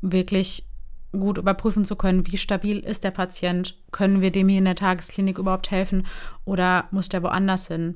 wirklich 0.01 0.65
gut 1.12 1.38
überprüfen 1.38 1.85
zu 1.85 1.95
können, 1.95 2.27
wie 2.27 2.38
stabil 2.38 2.79
ist 2.79 3.03
der 3.03 3.12
Patient, 3.12 3.75
können 3.91 4.21
wir 4.21 4.31
dem 4.31 4.47
hier 4.47 4.59
in 4.59 4.65
der 4.65 4.75
Tagesklinik 4.75 5.39
überhaupt 5.39 5.71
helfen 5.71 6.05
oder 6.45 6.88
muss 6.91 7.09
der 7.09 7.23
woanders 7.23 7.67
hin? 7.67 7.95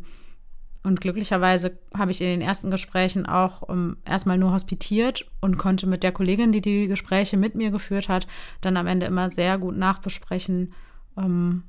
Und 0.84 1.00
glücklicherweise 1.00 1.78
habe 1.98 2.12
ich 2.12 2.20
in 2.20 2.28
den 2.28 2.42
ersten 2.42 2.70
Gesprächen 2.70 3.26
auch 3.26 3.62
um, 3.62 3.74
ähm, 3.74 3.98
erstmal 4.06 4.38
nur 4.38 4.52
hospitiert 4.52 5.26
und 5.40 5.58
konnte 5.58 5.88
mit 5.88 6.04
der 6.04 6.12
Kollegin, 6.12 6.52
die 6.52 6.62
die 6.62 6.88
Gespräche 6.88 7.38
mit 7.38 7.56
mir 7.56 7.72
geführt 7.72 8.10
hat, 8.10 8.28
dann 8.60 8.76
am 8.76 8.88
Ende 8.88 9.06
immer 9.06 9.30
sehr 9.32 9.58
gut 9.58 9.78
nachbesprechen, 9.78 10.74
um, 11.16 11.24
ähm, 11.24 11.64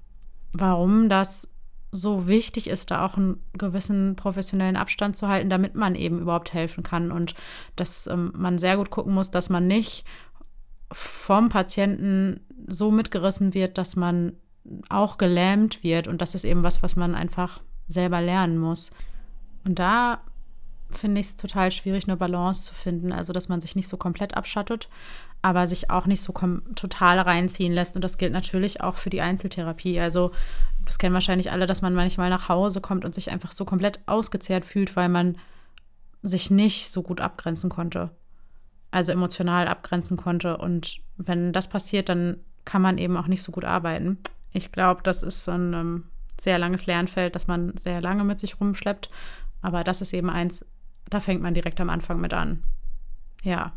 warum 0.52 1.08
das 1.08 1.54
so 1.92 2.26
wichtig 2.26 2.68
ist, 2.68 2.90
da 2.90 3.06
auch 3.06 3.16
einen 3.16 3.40
gewissen 3.52 4.16
professionellen 4.16 4.76
Abstand 4.76 5.14
zu 5.14 5.28
halten, 5.28 5.48
damit 5.48 5.76
man 5.76 5.94
eben 5.94 6.18
überhaupt 6.18 6.52
helfen 6.52 6.82
kann 6.82 7.12
und 7.12 7.34
dass 7.76 8.08
ähm, 8.08 8.32
man 8.34 8.58
sehr 8.58 8.76
gut 8.76 8.90
gucken 8.90 9.14
muss, 9.14 9.30
dass 9.30 9.48
man 9.48 9.68
nicht 9.68 10.04
vom 10.90 11.50
Patienten 11.50 12.40
so 12.66 12.90
mitgerissen 12.90 13.54
wird, 13.54 13.78
dass 13.78 13.94
man 13.94 14.32
auch 14.88 15.18
gelähmt 15.18 15.84
wird. 15.84 16.08
Und 16.08 16.20
das 16.20 16.34
ist 16.34 16.44
eben 16.44 16.64
was, 16.64 16.82
was 16.82 16.96
man 16.96 17.14
einfach 17.14 17.62
selber 17.88 18.20
lernen 18.20 18.58
muss. 18.58 18.90
Und 19.64 19.78
da 19.78 20.20
finde 20.90 21.20
ich 21.20 21.28
es 21.28 21.36
total 21.36 21.70
schwierig, 21.70 22.06
eine 22.06 22.16
Balance 22.16 22.64
zu 22.64 22.74
finden. 22.74 23.12
Also, 23.12 23.32
dass 23.32 23.48
man 23.48 23.60
sich 23.60 23.76
nicht 23.76 23.88
so 23.88 23.96
komplett 23.96 24.36
abschattet, 24.36 24.88
aber 25.42 25.66
sich 25.66 25.90
auch 25.90 26.06
nicht 26.06 26.22
so 26.22 26.32
total 26.32 27.18
reinziehen 27.18 27.72
lässt. 27.72 27.96
Und 27.96 28.04
das 28.04 28.18
gilt 28.18 28.32
natürlich 28.32 28.80
auch 28.80 28.96
für 28.96 29.10
die 29.10 29.20
Einzeltherapie. 29.20 30.00
Also, 30.00 30.32
das 30.84 30.98
kennen 30.98 31.14
wahrscheinlich 31.14 31.50
alle, 31.50 31.66
dass 31.66 31.82
man 31.82 31.94
manchmal 31.94 32.30
nach 32.30 32.48
Hause 32.48 32.80
kommt 32.80 33.04
und 33.04 33.14
sich 33.14 33.30
einfach 33.30 33.52
so 33.52 33.64
komplett 33.64 34.00
ausgezehrt 34.06 34.64
fühlt, 34.64 34.96
weil 34.96 35.08
man 35.08 35.36
sich 36.22 36.50
nicht 36.50 36.92
so 36.92 37.02
gut 37.02 37.20
abgrenzen 37.20 37.70
konnte. 37.70 38.10
Also 38.90 39.12
emotional 39.12 39.66
abgrenzen 39.68 40.16
konnte. 40.16 40.56
Und 40.56 40.98
wenn 41.16 41.52
das 41.52 41.68
passiert, 41.68 42.08
dann 42.08 42.38
kann 42.64 42.82
man 42.82 42.98
eben 42.98 43.16
auch 43.16 43.26
nicht 43.26 43.42
so 43.42 43.52
gut 43.52 43.64
arbeiten. 43.64 44.18
Ich 44.52 44.72
glaube, 44.72 45.02
das 45.02 45.22
ist 45.22 45.44
so 45.44 45.50
ein 45.50 45.74
ähm, 45.74 46.04
sehr 46.40 46.58
langes 46.58 46.86
Lernfeld, 46.86 47.34
das 47.34 47.46
man 47.46 47.76
sehr 47.76 48.00
lange 48.00 48.24
mit 48.24 48.40
sich 48.40 48.60
rumschleppt. 48.60 49.10
Aber 49.62 49.84
das 49.84 50.00
ist 50.00 50.12
eben 50.12 50.30
eins, 50.30 50.66
da 51.08 51.20
fängt 51.20 51.42
man 51.42 51.54
direkt 51.54 51.80
am 51.80 51.90
Anfang 51.90 52.20
mit 52.20 52.34
an. 52.34 52.62
Ja, 53.42 53.72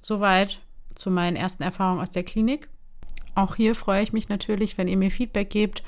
soweit 0.00 0.60
zu 0.94 1.10
meinen 1.10 1.36
ersten 1.36 1.62
Erfahrungen 1.62 2.00
aus 2.00 2.10
der 2.10 2.24
Klinik. 2.24 2.68
Auch 3.34 3.56
hier 3.56 3.74
freue 3.74 4.02
ich 4.02 4.12
mich 4.12 4.28
natürlich, 4.28 4.78
wenn 4.78 4.88
ihr 4.88 4.96
mir 4.96 5.10
Feedback 5.10 5.50
gebt 5.50 5.82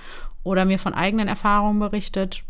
oder 0.44 0.64
mir 0.64 0.78
von 0.78 0.94
eigenen 0.94 1.28
Erfahrungen 1.28 1.80
berichtet. 1.80 2.44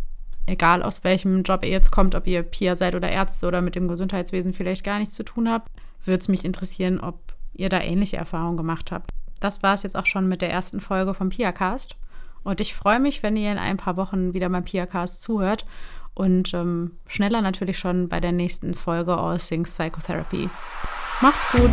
Egal 0.47 0.83
aus 0.83 1.05
welchem 1.05 1.43
Job 1.43 1.65
ihr 1.65 1.71
jetzt 1.71 1.91
kommt, 1.91 2.15
ob 2.15 2.27
ihr 2.27 2.43
Pia 2.43 2.77
seid 2.77 2.95
oder 2.95 3.11
Ärzte 3.11 3.47
oder 3.47 3.63
mit 3.63 3.75
dem 3.75 3.89
Gesundheitswesen 3.89 4.53
vielleicht 4.53 4.85
gar 4.85 4.99
nichts 4.99 5.15
zu 5.15 5.25
tun 5.25 5.49
habt, 5.49 5.71
würde 6.05 6.21
es 6.21 6.29
mich 6.29 6.45
interessieren, 6.45 7.01
ob 7.01 7.35
ihr 7.55 7.69
da 7.69 7.81
ähnliche 7.81 8.17
Erfahrungen 8.17 8.57
gemacht 8.57 8.91
habt. 8.93 9.11
Das 9.39 9.63
war 9.63 9.75
es 9.75 9.83
jetzt 9.83 9.97
auch 9.97 10.07
schon 10.07 10.29
mit 10.29 10.43
der 10.43 10.51
ersten 10.51 10.81
Folge 10.81 11.15
vom 11.15 11.31
PiaCast. 11.31 11.97
Und 12.43 12.61
ich 12.61 12.75
freue 12.75 13.01
mich, 13.01 13.23
wenn 13.23 13.37
ihr 13.37 13.53
in 13.53 13.59
ein 13.59 13.77
paar 13.77 13.97
Wochen 13.97 14.35
wieder 14.35 14.49
beim 14.49 14.65
PiaCast 14.65 15.23
zuhört 15.23 15.67
und 16.15 16.53
ähm, 16.55 16.93
schneller 17.09 17.41
natürlich 17.41 17.79
schon 17.79 18.09
bei 18.09 18.21
der 18.21 18.33
nächsten 18.33 18.75
Folge 18.75 19.17
All 19.17 19.39
Things 19.39 19.71
Psychotherapy. 19.71 20.49
Macht's 21.21 21.53
gut! 21.53 21.71